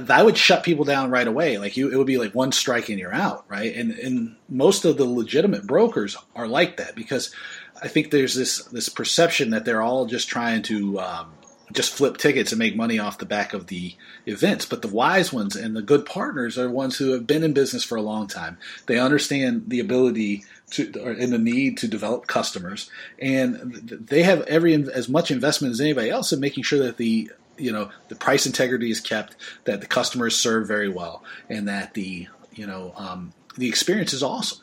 [0.09, 1.57] I would shut people down right away.
[1.57, 3.75] Like you, it would be like one strike and you're out, right?
[3.75, 7.33] And and most of the legitimate brokers are like that because
[7.81, 11.33] I think there's this this perception that they're all just trying to um,
[11.71, 14.65] just flip tickets and make money off the back of the events.
[14.65, 17.83] But the wise ones and the good partners are ones who have been in business
[17.83, 18.57] for a long time.
[18.85, 23.73] They understand the ability to and the need to develop customers, and
[24.07, 27.71] they have every as much investment as anybody else in making sure that the you
[27.71, 31.93] know the price integrity is kept, that the customer is served very well, and that
[31.93, 34.59] the you know um, the experience is awesome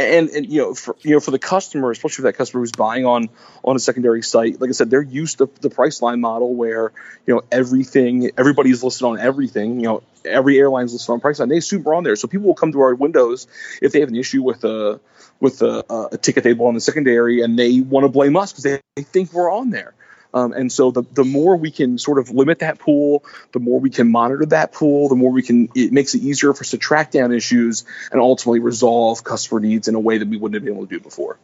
[0.00, 2.72] and, and you know for you know for the customer, especially for that customer who's
[2.72, 3.28] buying on
[3.64, 6.92] on a secondary site, like I said, they're used to the Priceline model where
[7.26, 9.80] you know everything, everybody's listed on everything.
[9.80, 11.48] You know, every airline's listed on Priceline.
[11.48, 13.46] They assume we're on there, so people will come to our windows
[13.82, 15.00] if they have an issue with a
[15.38, 18.52] with a, a ticket they bought on the secondary, and they want to blame us
[18.52, 19.94] because they, they think we're on there.
[20.32, 23.80] Um, and so the, the more we can sort of limit that pool, the more
[23.80, 26.70] we can monitor that pool, the more we can, it makes it easier for us
[26.70, 30.54] to track down issues and ultimately resolve customer needs in a way that we wouldn't
[30.54, 31.38] have been able to do before.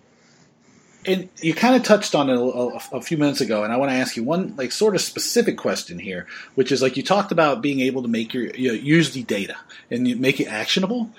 [1.06, 3.76] And you kind of touched on it a, a, a, few minutes ago, and I
[3.76, 7.04] want to ask you one like sort of specific question here, which is like you
[7.04, 9.56] talked about being able to make your you know, use the data
[9.88, 11.10] and you make it actionable.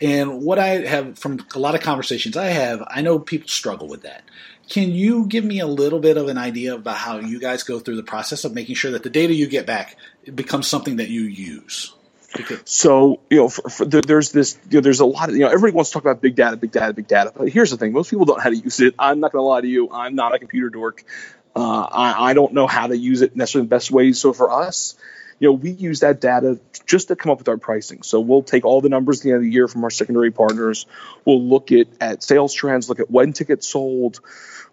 [0.00, 3.86] And what I have from a lot of conversations I have, I know people struggle
[3.88, 4.24] with that.
[4.68, 7.78] Can you give me a little bit of an idea about how you guys go
[7.78, 9.96] through the process of making sure that the data you get back
[10.34, 11.94] becomes something that you use?
[12.36, 15.36] Because so you know, for, for the, there's this, you know, there's a lot of,
[15.36, 17.32] you know, everybody wants to talk about big data, big data, big data.
[17.34, 18.94] But here's the thing: most people don't know how to use it.
[18.98, 19.90] I'm not going to lie to you.
[19.92, 21.04] I'm not a computer dork.
[21.54, 24.20] Uh, I, I don't know how to use it necessarily the best ways.
[24.20, 24.96] So for us,
[25.38, 28.02] you know, we use that data just to come up with our pricing.
[28.02, 30.30] So we'll take all the numbers at the end of the year from our secondary
[30.30, 30.86] partners.
[31.24, 34.20] We'll look at, at sales trends, look at when tickets sold,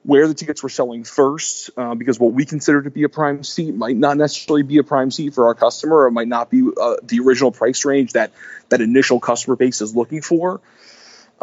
[0.04, 3.44] where the tickets were selling first, uh, because what we consider to be a prime
[3.44, 6.70] seat might not necessarily be a prime seat for our customer, or might not be
[6.80, 8.32] uh, the original price range that
[8.70, 10.60] that initial customer base is looking for.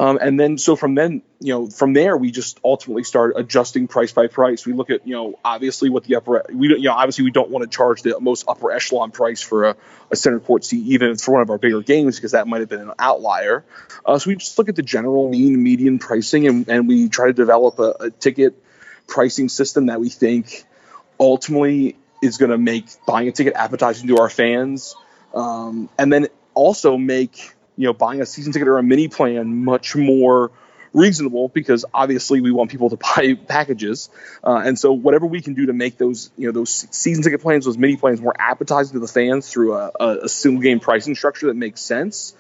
[0.01, 3.87] Um, and then, so from then, you know, from there, we just ultimately start adjusting
[3.87, 4.65] price by price.
[4.65, 7.31] We look at, you know, obviously what the upper, we don't, you know, obviously we
[7.31, 9.77] don't want to charge the most upper echelon price for a,
[10.11, 12.71] a center court seat, even for one of our bigger games, because that might have
[12.71, 13.63] been an outlier.
[14.07, 17.27] Uh, so we just look at the general mean median pricing, and, and we try
[17.27, 18.55] to develop a, a ticket
[19.07, 20.65] pricing system that we think
[21.19, 24.95] ultimately is going to make buying a ticket appetizing to our fans,
[25.35, 29.65] um, and then also make you know buying a season ticket or a mini plan
[29.65, 30.51] much more
[30.93, 34.11] reasonable because obviously we want people to buy packages.
[34.43, 37.41] Uh, and so whatever we can do to make those you know those season ticket
[37.41, 39.91] plans those mini plans more appetizing to the fans through a,
[40.25, 42.35] a single game pricing structure that makes sense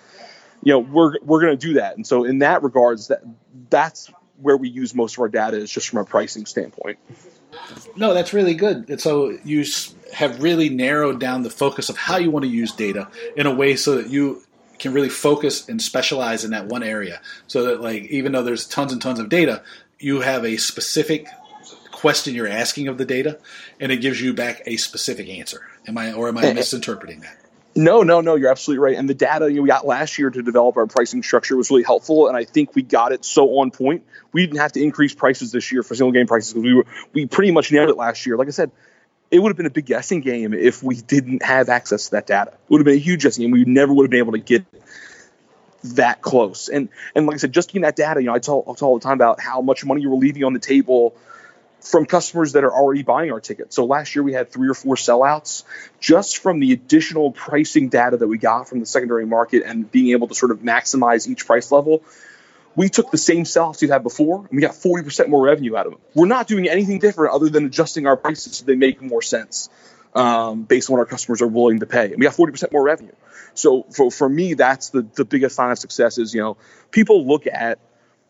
[0.63, 1.97] you know we're we're going to do that.
[1.97, 3.23] And so in that regards that
[3.69, 6.99] that's where we use most of our data is just from a pricing standpoint.
[7.97, 9.01] No that's really good.
[9.01, 9.65] So you
[10.13, 13.55] have really narrowed down the focus of how you want to use data in a
[13.55, 14.43] way so that you
[14.81, 18.67] can really focus and specialize in that one area so that like even though there's
[18.67, 19.63] tons and tons of data
[19.99, 21.27] you have a specific
[21.93, 23.39] question you're asking of the data
[23.79, 26.55] and it gives you back a specific answer am i or am i eh, eh.
[26.55, 27.37] misinterpreting that
[27.77, 28.35] no, no, no.
[28.35, 28.97] You're absolutely right.
[28.97, 32.27] And the data we got last year to develop our pricing structure was really helpful,
[32.27, 34.03] and I think we got it so on point.
[34.33, 36.87] We didn't have to increase prices this year for single game prices because we were
[37.13, 38.37] we pretty much nailed it last year.
[38.37, 38.73] Like I said,
[39.31, 42.27] it would have been a big guessing game if we didn't have access to that
[42.27, 42.53] data.
[42.53, 43.51] It would have been a huge guessing game.
[43.53, 44.65] We never would have been able to get
[45.85, 46.69] that close.
[46.69, 48.83] And and like I said, just getting that data, you know, I talk, I talk
[48.83, 51.15] all the time about how much money you were leaving on the table
[51.81, 53.75] from customers that are already buying our tickets.
[53.77, 55.65] So last year we had three or four sellouts
[55.99, 60.11] just from the additional pricing data that we got from the secondary market and being
[60.11, 62.03] able to sort of maximize each price level
[62.77, 65.87] we took the same sellouts we had before and we got 40% more revenue out
[65.87, 66.01] of them.
[66.15, 69.69] We're not doing anything different other than adjusting our prices so they make more sense
[70.15, 72.07] um, based on what our customers are willing to pay.
[72.07, 73.13] And we got 40% more revenue.
[73.55, 76.57] So for, for me, that's the, the biggest sign of success is, you know,
[76.91, 77.79] people look at,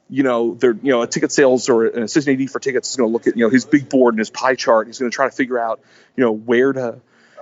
[0.09, 2.97] you know, their, you know, a ticket sales or an assistant AD for tickets is
[2.97, 4.87] going to look at, you know, his big board and his pie chart.
[4.87, 5.81] He's going to try to figure out,
[6.17, 7.01] you know, where to,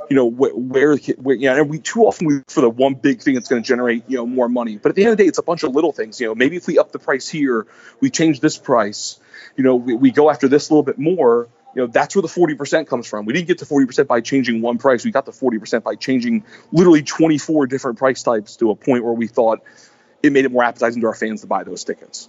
[0.09, 2.95] you know where, where, where you know, and we too often we for the one
[2.95, 4.77] big thing that's going to generate you know more money.
[4.77, 6.21] But at the end of the day, it's a bunch of little things.
[6.21, 7.67] You know, maybe if we up the price here,
[8.01, 9.19] we change this price.
[9.57, 11.49] You know, we, we go after this a little bit more.
[11.75, 13.27] You know, that's where the 40% comes from.
[13.27, 15.05] We didn't get to 40% by changing one price.
[15.05, 19.13] We got to 40% by changing literally 24 different price types to a point where
[19.13, 19.63] we thought
[20.23, 22.29] it made it more appetizing to our fans to buy those tickets.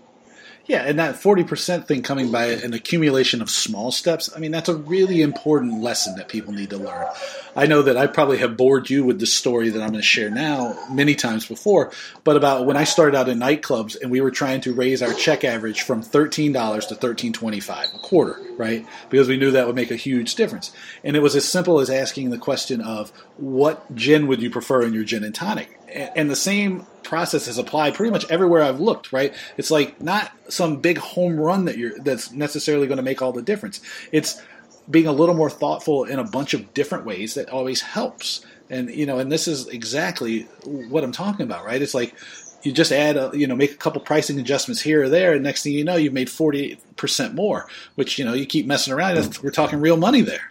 [0.69, 4.69] Yeah, and that 40% thing coming by an accumulation of small steps, I mean, that's
[4.69, 7.07] a really important lesson that people need to learn.
[7.55, 10.05] I know that I probably have bored you with the story that I'm going to
[10.05, 11.91] share now many times before,
[12.23, 15.11] but about when I started out in nightclubs and we were trying to raise our
[15.11, 18.85] check average from $13 to $13.25 a quarter, right?
[19.09, 20.71] Because we knew that would make a huge difference.
[21.03, 24.83] And it was as simple as asking the question of what gin would you prefer
[24.83, 25.79] in your gin and tonic?
[25.91, 29.11] and the same process is applied pretty much everywhere I've looked.
[29.11, 29.33] Right?
[29.57, 33.31] It's like not some big home run that you're that's necessarily going to make all
[33.31, 33.81] the difference.
[34.11, 34.41] It's
[34.89, 38.45] being a little more thoughtful in a bunch of different ways that always helps.
[38.69, 41.81] And you know, and this is exactly what I'm talking about, right?
[41.81, 42.15] It's like
[42.63, 45.43] you just add a, you know, make a couple pricing adjustments here or there, and
[45.43, 49.37] next thing you know, you've made 40% more, which, you know, you keep messing around,
[49.41, 50.48] we're talking real money there.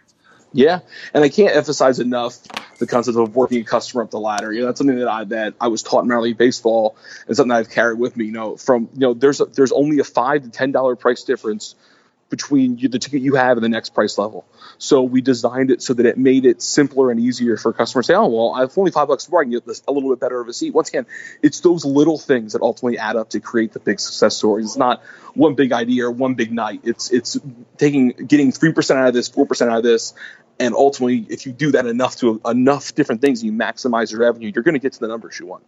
[0.53, 0.81] Yeah,
[1.13, 2.39] and I can't emphasize enough
[2.79, 4.53] the concept of working a customer up the ladder.
[4.53, 7.37] You know, that's something that I that I was taught in minor league baseball, and
[7.37, 8.27] something I've carried with me.
[8.27, 11.25] You know, from you know, there's a, there's only a five to ten dollar price
[11.25, 11.75] difference
[12.31, 14.45] between you, the ticket you have and the next price level.
[14.77, 18.13] So we designed it so that it made it simpler and easier for customers to
[18.13, 20.11] say, oh, well, I have only five bucks more, I can get this a little
[20.11, 20.75] bit better of a seat.
[20.75, 21.07] Once again,
[21.43, 24.67] it's those little things that ultimately add up to create the big success stories.
[24.67, 25.03] It's not
[25.35, 26.81] one big idea or one big night.
[26.85, 27.39] It's it's
[27.77, 30.15] taking getting three percent out of this, four percent out of this,
[30.59, 34.51] and ultimately, if you do that enough to enough different things, you maximize your revenue.
[34.55, 35.65] You're going to get to the numbers you want.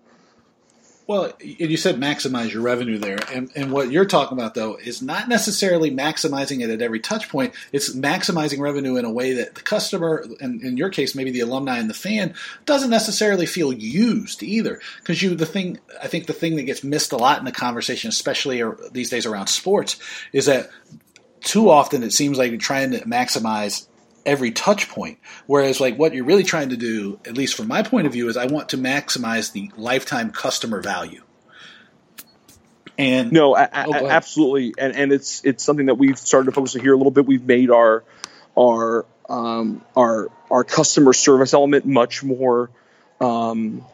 [1.11, 5.03] Well, you said maximize your revenue there, and, and what you're talking about though is
[5.03, 7.53] not necessarily maximizing it at every touch point.
[7.73, 11.41] It's maximizing revenue in a way that the customer, and in your case, maybe the
[11.41, 14.81] alumni and the fan, doesn't necessarily feel used either.
[15.01, 17.51] Because you, the thing, I think the thing that gets missed a lot in the
[17.51, 19.99] conversation, especially these days around sports,
[20.33, 20.71] is that
[21.41, 23.89] too often it seems like you're trying to maximize
[24.25, 25.19] every touch point.
[25.47, 28.29] Whereas, like, what you're really trying to do, at least from my point of view,
[28.29, 31.23] is I want to maximize the lifetime customer value.
[32.99, 36.77] And no, a- oh, absolutely, and and it's it's something that we've started to focus
[36.77, 37.25] on here a little bit.
[37.25, 38.05] We've made our
[38.59, 42.71] our um, our our customer service element much more
[43.21, 43.87] um,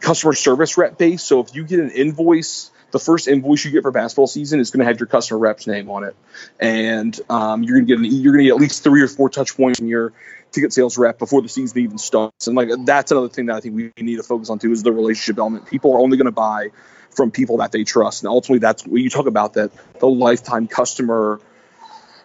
[0.00, 1.26] customer service rep based.
[1.26, 4.70] So if you get an invoice the first invoice you get for basketball season is
[4.70, 6.16] going to have your customer rep's name on it,
[6.58, 9.08] and um, you're going to get an, you're going to get at least three or
[9.08, 10.12] four touch points from your
[10.52, 12.46] ticket sales rep before the season even starts.
[12.46, 14.82] And like that's another thing that I think we need to focus on too is
[14.82, 15.66] the relationship element.
[15.66, 16.70] People are only going to buy
[17.10, 20.66] from people that they trust, and ultimately that's what you talk about that the lifetime
[20.68, 21.40] customer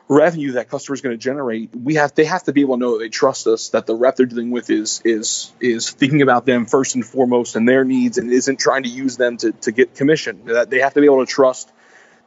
[0.07, 2.79] revenue that customer is going to generate, we have they have to be able to
[2.79, 6.21] know that they trust us, that the rep they're dealing with is is is thinking
[6.21, 9.51] about them first and foremost and their needs, and isn't trying to use them to,
[9.51, 10.45] to get commission.
[10.45, 11.71] That they have to be able to trust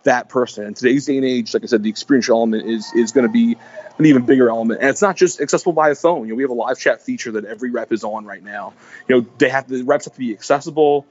[0.04, 0.64] that person.
[0.64, 3.32] In today's day and age, like I said, the experiential element is is going to
[3.32, 3.56] be
[3.98, 6.22] an even bigger element, and it's not just accessible by a phone.
[6.22, 8.72] You know, we have a live chat feature that every rep is on right now.
[9.08, 11.06] You know, they have the reps have to be accessible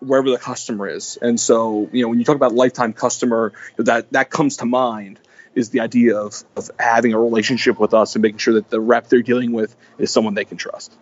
[0.00, 4.12] wherever the customer is, and so you know when you talk about lifetime customer, that
[4.12, 5.18] that comes to mind
[5.54, 8.80] is the idea of, of having a relationship with us and making sure that the
[8.80, 10.96] rep they're dealing with is someone they can trust.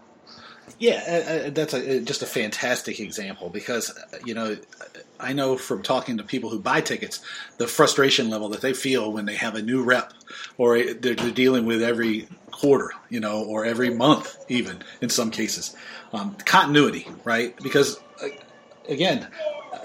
[0.78, 3.92] Yeah, uh, that's a, just a fantastic example because
[4.24, 4.56] you know
[5.20, 7.20] I know from talking to people who buy tickets
[7.58, 10.14] the frustration level that they feel when they have a new rep
[10.56, 15.30] or they're, they're dealing with every quarter, you know, or every month even in some
[15.30, 15.76] cases.
[16.14, 17.54] Um, continuity, right?
[17.62, 18.28] Because uh,
[18.88, 19.28] again,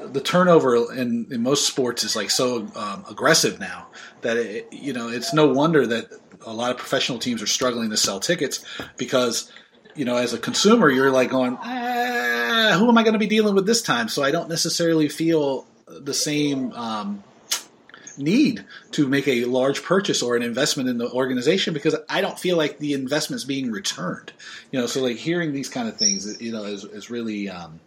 [0.08, 3.88] the turnover in, in most sports is like so um, aggressive now
[4.22, 6.10] that it, you know it's no wonder that
[6.46, 8.64] a lot of professional teams are struggling to sell tickets
[8.98, 9.52] because
[9.96, 13.28] you know as a consumer you're like going ah, who am I going to be
[13.28, 14.10] dealing with this time?
[14.10, 17.24] So I don't necessarily feel the same um,
[18.18, 22.40] need to make a large purchase or an investment in the organization because I don't
[22.40, 24.32] feel like the investment's being returned.
[24.72, 27.80] You know so like hearing these kind of things you know is, is really um,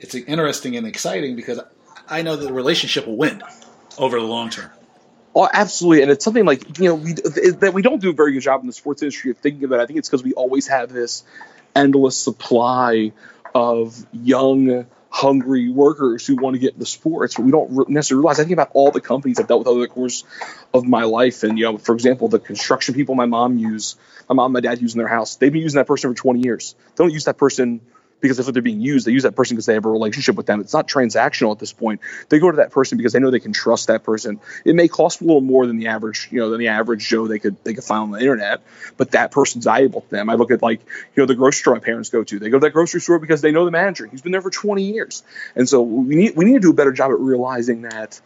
[0.00, 1.60] it's interesting and exciting because
[2.08, 3.42] I know that the relationship will win
[3.98, 4.70] over the long term.
[5.36, 8.32] Oh, absolutely, and it's something like you know we that we don't do a very
[8.32, 9.80] good job in the sports industry of thinking about.
[9.80, 9.82] It.
[9.82, 11.24] I think it's because we always have this
[11.74, 13.12] endless supply
[13.52, 18.38] of young, hungry workers who want to get into sports, but we don't necessarily realize.
[18.38, 20.22] I think about all the companies I've dealt with over the course
[20.72, 23.96] of my life, and you know, for example, the construction people my mom use,
[24.28, 25.34] my mom, and my dad use in their house.
[25.34, 26.76] They've been using that person for 20 years.
[26.94, 27.80] They don't use that person
[28.24, 30.46] because if they're being used, they use that person because they have a relationship with
[30.46, 30.60] them.
[30.60, 32.00] It's not transactional at this point.
[32.30, 34.40] They go to that person because they know they can trust that person.
[34.64, 37.26] It may cost a little more than the average, you know, than the average Joe
[37.26, 38.62] they could they could find on the internet,
[38.96, 40.30] but that person's valuable to them.
[40.30, 40.80] I look at like
[41.14, 42.38] you know the grocery store my parents go to.
[42.38, 44.06] They go to that grocery store because they know the manager.
[44.06, 45.22] He's been there for 20 years,
[45.54, 48.20] and so we need we need to do a better job at realizing that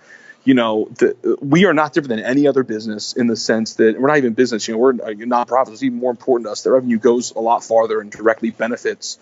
[0.44, 4.00] you know, the, we are not different than any other business in the sense that
[4.00, 4.66] we're not even business.
[4.66, 5.72] You know, we're a nonprofit.
[5.72, 6.62] It's even more important to us.
[6.62, 9.18] The revenue goes a lot farther and directly benefits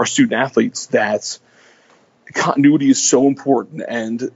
[0.00, 1.38] our student athletes that
[2.32, 4.30] continuity is so important and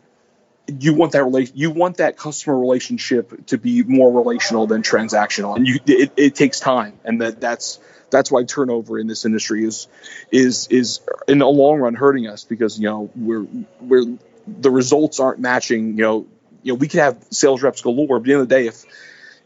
[0.69, 5.57] you want that you want that customer relationship to be more relational than transactional.
[5.57, 6.99] And you it, it takes time.
[7.05, 9.89] And that that's that's why turnover in this industry is
[10.31, 13.47] is is in the long run hurting us because you know we're
[13.81, 16.27] we're the results aren't matching you know
[16.63, 18.67] you know we could have sales reps galore but at the end of the day
[18.67, 18.85] if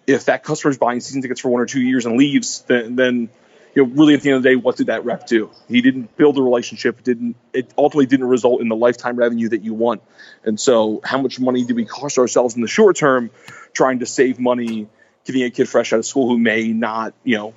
[0.07, 2.97] if that customer is buying season tickets for one or two years and leaves then
[2.97, 3.29] then
[3.75, 5.51] you know, really at the end of the day, what did that rep do?
[5.69, 6.99] He didn't build a relationship.
[6.99, 7.37] It didn't.
[7.53, 10.03] It ultimately didn't result in the lifetime revenue that you want.
[10.45, 13.31] And so, how much money do we cost ourselves in the short term
[13.73, 14.89] trying to save money,
[15.25, 17.55] getting a kid fresh out of school who may not, you know,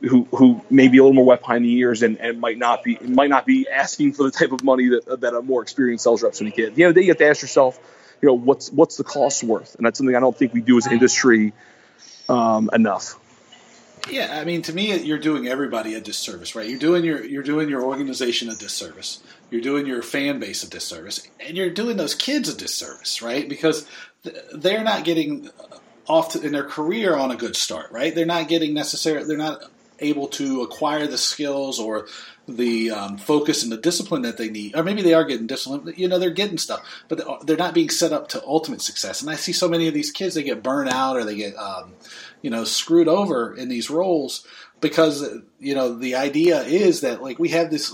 [0.00, 2.82] who who may be a little more wet behind the ears and, and might not
[2.82, 6.04] be might not be asking for the type of money that that a more experienced
[6.04, 6.70] sales rep's going to get.
[6.70, 7.78] At the end of the day, you have to ask yourself,
[8.20, 9.76] you know, what's what's the cost worth?
[9.76, 11.52] And that's something I don't think we do as an industry
[12.28, 13.18] um, enough.
[14.10, 16.68] Yeah, I mean, to me, you're doing everybody a disservice, right?
[16.68, 19.22] You're doing your you're doing your organization a disservice.
[19.50, 23.48] You're doing your fan base a disservice, and you're doing those kids a disservice, right?
[23.48, 23.86] Because
[24.52, 25.50] they're not getting
[26.08, 28.14] off to, in their career on a good start, right?
[28.14, 29.62] They're not getting necessarily they're not
[30.00, 32.08] able to acquire the skills or
[32.56, 35.94] the um, focus and the discipline that they need, or maybe they are getting discipline.
[35.96, 39.20] You know, they're getting stuff, but they're not being set up to ultimate success.
[39.22, 41.56] And I see so many of these kids they get burned out or they get
[41.56, 41.94] um,
[42.42, 44.46] you know screwed over in these roles
[44.80, 45.24] because
[45.58, 47.92] you know the idea is that like we have this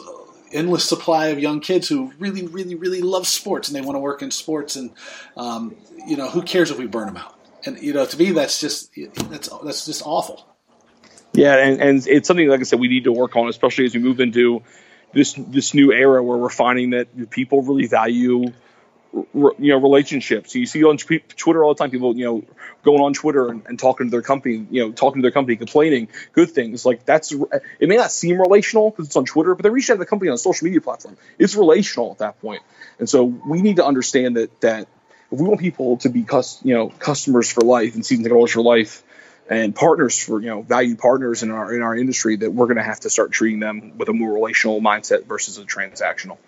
[0.53, 4.01] endless supply of young kids who really, really, really love sports and they want to
[4.01, 4.77] work in sports.
[4.77, 4.91] And
[5.37, 7.39] um, you know, who cares if we burn them out?
[7.65, 8.91] And you know, to me, that's just
[9.31, 10.47] that's that's just awful.
[11.39, 13.95] Yeah, and, and it's something like I said we need to work on, especially as
[13.95, 14.65] we move into
[15.13, 18.53] this this new era where we're finding that people really value
[19.13, 20.57] you know relationships.
[20.57, 22.45] You see on Twitter all the time people you know
[22.83, 25.55] going on Twitter and, and, talking to their company, you know, talking to their company,
[25.57, 26.85] complaining good things.
[26.85, 29.97] Like that's it may not seem relational because it's on Twitter, but they're reaching out
[29.97, 31.17] to the company on a social media platform.
[31.39, 32.63] It's relational at that point,
[32.99, 34.89] and so we need to understand that that
[35.31, 38.51] if we want people to be cus- you know customers for life and season ticket
[38.51, 39.05] for life
[39.49, 42.77] and partners for you know value partners in our in our industry that we're going
[42.77, 46.39] to have to start treating them with a more relational mindset versus a transactional.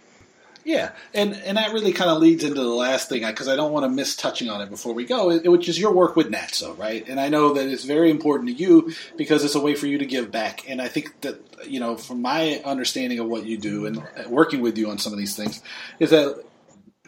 [0.63, 3.73] Yeah, and and that really kind of leads into the last thing because I don't
[3.73, 6.79] want to miss touching on it before we go, which is your work with NAATSO,
[6.79, 7.09] right?
[7.09, 9.99] And I know that it's very important to you because it's a way for you
[9.99, 10.69] to give back.
[10.69, 14.61] And I think that you know, from my understanding of what you do and working
[14.61, 15.63] with you on some of these things,
[15.99, 16.45] is that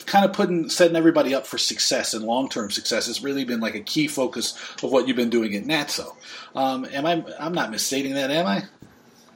[0.07, 3.61] kind of putting setting everybody up for success and long term success has really been
[3.61, 6.15] like a key focus of what you've been doing at NAATSO.
[6.55, 7.25] Um, am I?
[7.39, 8.65] I'm not misstating that, am I?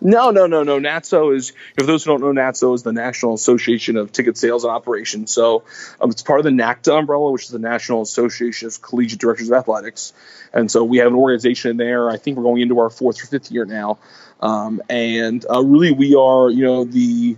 [0.00, 0.78] No, no, no, no.
[0.78, 4.62] NAATSO is, if those who don't know, NAATSO is the National Association of Ticket Sales
[4.62, 5.30] and Operations.
[5.30, 5.64] So
[6.00, 9.48] um, it's part of the NACDA umbrella, which is the National Association of Collegiate Directors
[9.48, 10.12] of Athletics.
[10.52, 12.10] And so we have an organization in there.
[12.10, 13.98] I think we're going into our fourth or fifth year now.
[14.40, 17.36] Um, and uh, really, we are, you know, the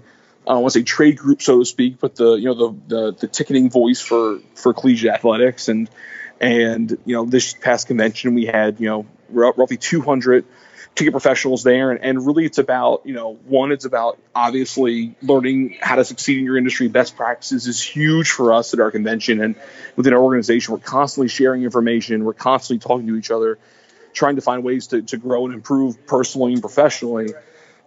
[0.49, 2.55] Uh, I don't want to say trade group, so to speak, but the you know
[2.55, 5.69] the, the the ticketing voice for for collegiate athletics.
[5.69, 5.91] And
[6.41, 10.47] and you know this past convention we had you know roughly 200
[10.95, 11.91] ticket professionals there.
[11.91, 16.39] And, and really, it's about, you know, one, it's about obviously learning how to succeed
[16.39, 16.89] in your industry.
[16.89, 19.55] Best practices is huge for us at our convention and
[19.97, 20.73] within our organization.
[20.73, 23.59] We're constantly sharing information, we're constantly talking to each other,
[24.13, 27.33] trying to find ways to, to grow and improve personally and professionally.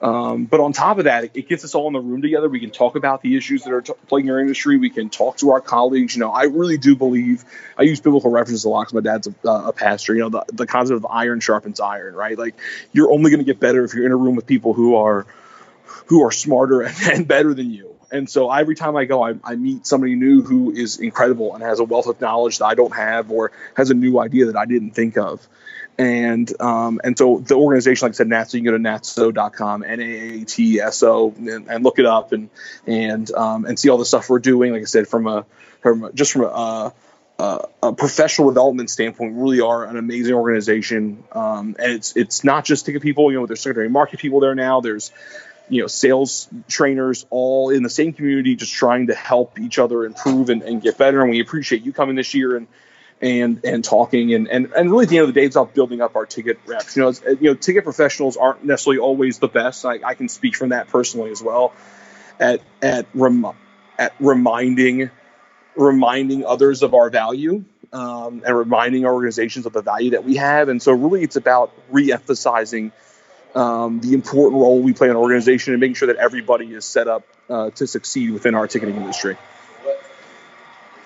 [0.02, 2.50] Um, but on top of that, it, gets us all in the room together.
[2.50, 4.78] We can talk about the issues that are t- plaguing our industry.
[4.78, 6.16] We can talk to our colleagues.
[6.16, 7.46] You know, I really do believe
[7.78, 10.16] I use biblical references a lot because my dad's a, uh, a, pastor.
[10.16, 12.36] You know, the, the concept of iron sharpens iron, right?
[12.36, 12.56] Like
[12.92, 15.28] you're only going to get better if you're in a room with people who are
[16.08, 17.96] who are smarter and, and better than you.
[18.12, 21.64] And so every time I go, I, I, meet somebody new who is incredible and
[21.64, 24.58] has a wealth of knowledge that I don't have or has a new idea that
[24.58, 25.48] I didn't think of
[26.02, 29.84] and um, and so the organization, like I said, NAATSO, you can go to naatso.com,
[29.84, 32.50] N-A-A-T-S-O, and, and look it up and
[32.88, 34.72] and um, and see all the stuff we're doing.
[34.72, 35.46] Like I said, from a
[35.82, 36.94] from a, just from a,
[37.38, 41.24] a, a, professional development standpoint, we really are an amazing organization.
[41.34, 43.32] Um, and it's it's not just ticket people.
[43.32, 44.82] You know, there's secondary market people there now.
[44.82, 45.12] There's
[45.70, 50.04] you know sales trainers all in the same community, just trying to help each other
[50.06, 51.22] improve and, and get better.
[51.22, 52.66] And we appreciate you coming this year and
[53.22, 55.74] and and talking and, and and really at the end of the day it's about
[55.74, 56.96] building up our ticket reps.
[56.96, 59.86] You know you know ticket professionals aren't necessarily always the best.
[59.86, 61.74] I, I can speak from that personally as well.
[62.40, 63.46] At at rem,
[63.98, 65.12] at reminding
[65.76, 67.64] reminding others of our value
[67.94, 70.68] um, and reminding our organizations of the value that we have.
[70.68, 72.92] And so really it's about re-emphasizing
[73.56, 76.84] um, the important role we play in an organization and making sure that everybody is
[76.84, 79.38] set up uh, to succeed within our ticketing industry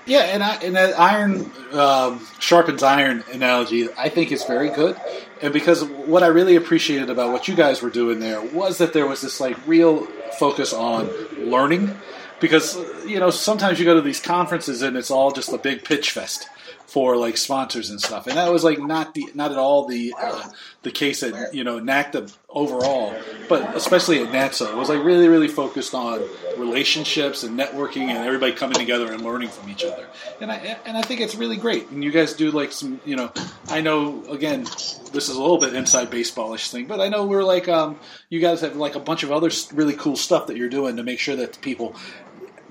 [0.06, 5.00] yeah, and I, and that iron um, sharpens iron analogy, I think is very good.
[5.42, 8.94] And because what I really appreciated about what you guys were doing there was that
[8.94, 10.06] there was this like real
[10.40, 11.96] focus on learning.
[12.40, 12.76] Because
[13.06, 16.12] you know sometimes you go to these conferences and it's all just a big pitch
[16.12, 16.50] fest
[16.96, 20.16] for like sponsors and stuff, and that was like not the not at all the
[20.18, 20.48] uh,
[20.84, 23.14] the case at you know NACDA overall,
[23.50, 26.24] but especially at NAATSO, it was like really really focused on
[26.58, 30.08] relationships and networking and everybody coming together and learning from each other,
[30.40, 31.90] and I and I think it's really great.
[31.90, 33.30] And you guys do like some you know
[33.68, 37.44] I know again this is a little bit inside baseballish thing, but I know we're
[37.44, 40.70] like um, you guys have like a bunch of other really cool stuff that you're
[40.70, 41.94] doing to make sure that people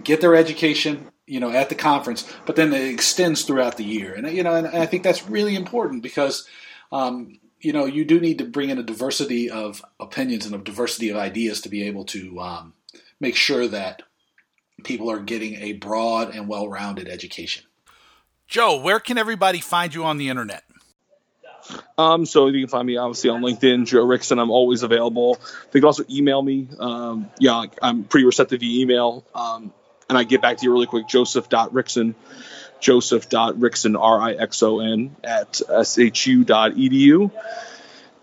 [0.02, 4.14] get their education you know, at the conference, but then it extends throughout the year.
[4.14, 6.46] And, you know, and I think that's really important because,
[6.92, 10.58] um, you know, you do need to bring in a diversity of opinions and a
[10.58, 12.74] diversity of ideas to be able to um,
[13.20, 14.02] make sure that
[14.84, 17.64] people are getting a broad and well rounded education.
[18.46, 20.64] Joe, where can everybody find you on the internet?
[21.96, 24.38] Um, so you can find me obviously on LinkedIn, Joe Rixon.
[24.38, 25.38] I'm always available.
[25.70, 26.68] They can also email me.
[26.78, 29.24] Um, yeah, I'm pretty receptive to email.
[29.34, 29.72] Um,
[30.08, 31.08] and I get back to you really quick.
[31.08, 32.14] Joseph.Rixon,
[32.80, 37.30] Joseph.Rixon, R I X O N, at shu.edu.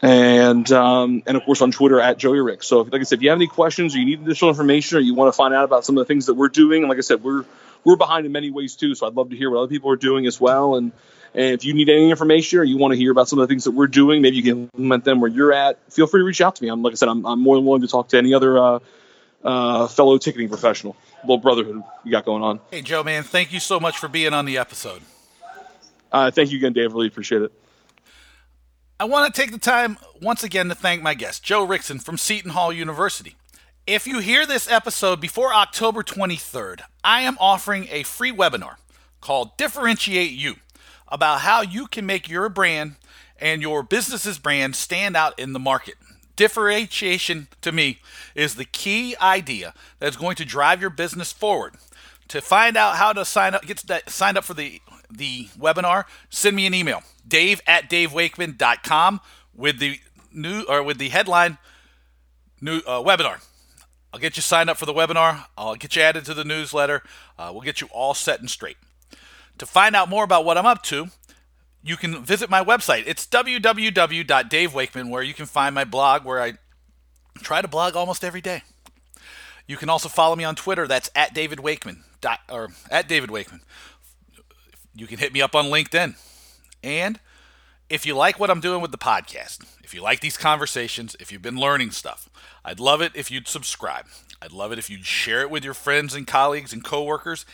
[0.03, 2.63] And um, and of course on Twitter at Joey Rick.
[2.63, 5.01] So like I said, if you have any questions or you need additional information or
[5.01, 6.97] you want to find out about some of the things that we're doing, and like
[6.97, 7.45] I said, we're
[7.83, 8.95] we're behind in many ways too.
[8.95, 10.75] So I'd love to hear what other people are doing as well.
[10.75, 10.91] And
[11.33, 13.51] and if you need any information or you want to hear about some of the
[13.51, 15.77] things that we're doing, maybe you can implement them where you're at.
[15.91, 16.69] Feel free to reach out to me.
[16.69, 18.79] I'm like I said, I'm, I'm more than willing to talk to any other uh,
[19.43, 22.59] uh, fellow ticketing professional, little brotherhood you got going on.
[22.71, 25.01] Hey, Joe, man, thank you so much for being on the episode.
[26.11, 26.93] Uh, thank you again, Dave.
[26.93, 27.51] Really appreciate it.
[28.99, 32.17] I want to take the time once again to thank my guest, Joe Rixon from
[32.17, 33.35] Seton Hall University.
[33.87, 38.75] If you hear this episode before October 23rd, I am offering a free webinar
[39.19, 40.57] called Differentiate You
[41.07, 42.95] about how you can make your brand
[43.39, 45.95] and your business's brand stand out in the market.
[46.41, 47.99] Differentiation to me
[48.33, 51.75] is the key idea that's going to drive your business forward.
[52.29, 56.55] To find out how to sign up, get signed up for the the webinar, send
[56.55, 59.21] me an email, dave at davewakeman.com
[59.53, 59.99] with the
[60.33, 61.59] new or with the headline
[62.59, 63.45] new uh, webinar.
[64.11, 65.45] I'll get you signed up for the webinar.
[65.55, 67.03] I'll get you added to the newsletter.
[67.37, 68.77] Uh, we'll get you all set and straight.
[69.59, 71.09] To find out more about what I'm up to,
[71.83, 73.03] you can visit my website.
[73.07, 76.53] It's www.davewakeman, where you can find my blog, where I
[77.39, 78.63] try to blog almost every day.
[79.67, 80.87] You can also follow me on Twitter.
[80.87, 82.03] That's at David Wakeman,
[82.49, 83.61] or at David Wakeman.
[84.93, 86.15] You can hit me up on LinkedIn.
[86.83, 87.19] And
[87.89, 91.31] if you like what I'm doing with the podcast, if you like these conversations, if
[91.31, 92.29] you've been learning stuff,
[92.63, 94.05] I'd love it if you'd subscribe.
[94.41, 97.45] I'd love it if you'd share it with your friends and colleagues and coworkers.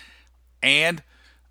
[0.64, 1.04] And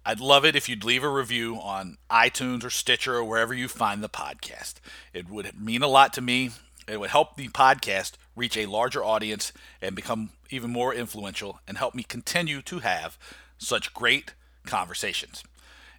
[0.09, 3.67] I'd love it if you'd leave a review on iTunes or Stitcher or wherever you
[3.67, 4.75] find the podcast.
[5.13, 6.51] It would mean a lot to me.
[6.87, 9.53] It would help the podcast reach a larger audience
[9.83, 13.19] and become even more influential and help me continue to have
[13.59, 14.35] such great
[14.65, 15.43] conversations.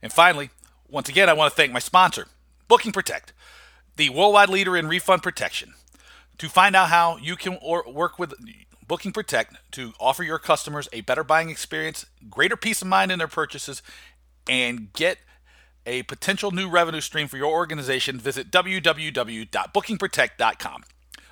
[0.02, 0.52] And finally,
[0.90, 2.28] once again, I want to thank my sponsor,
[2.70, 3.34] Booking Protect,
[3.98, 5.74] the worldwide leader in refund protection.
[6.38, 8.36] To find out how you can work with
[8.88, 13.20] Booking Protect to offer your customers a better buying experience, greater peace of mind in
[13.20, 13.84] their purchases,
[14.48, 15.18] and get
[15.86, 20.84] a potential new revenue stream for your organization, visit www.bookingprotect.com.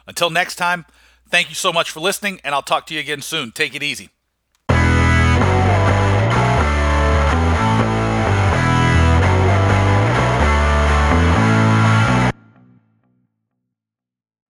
[0.08, 0.86] Until next time,
[1.30, 3.52] thank you so much for listening, and I'll talk to you again soon.
[3.52, 4.10] Take it easy.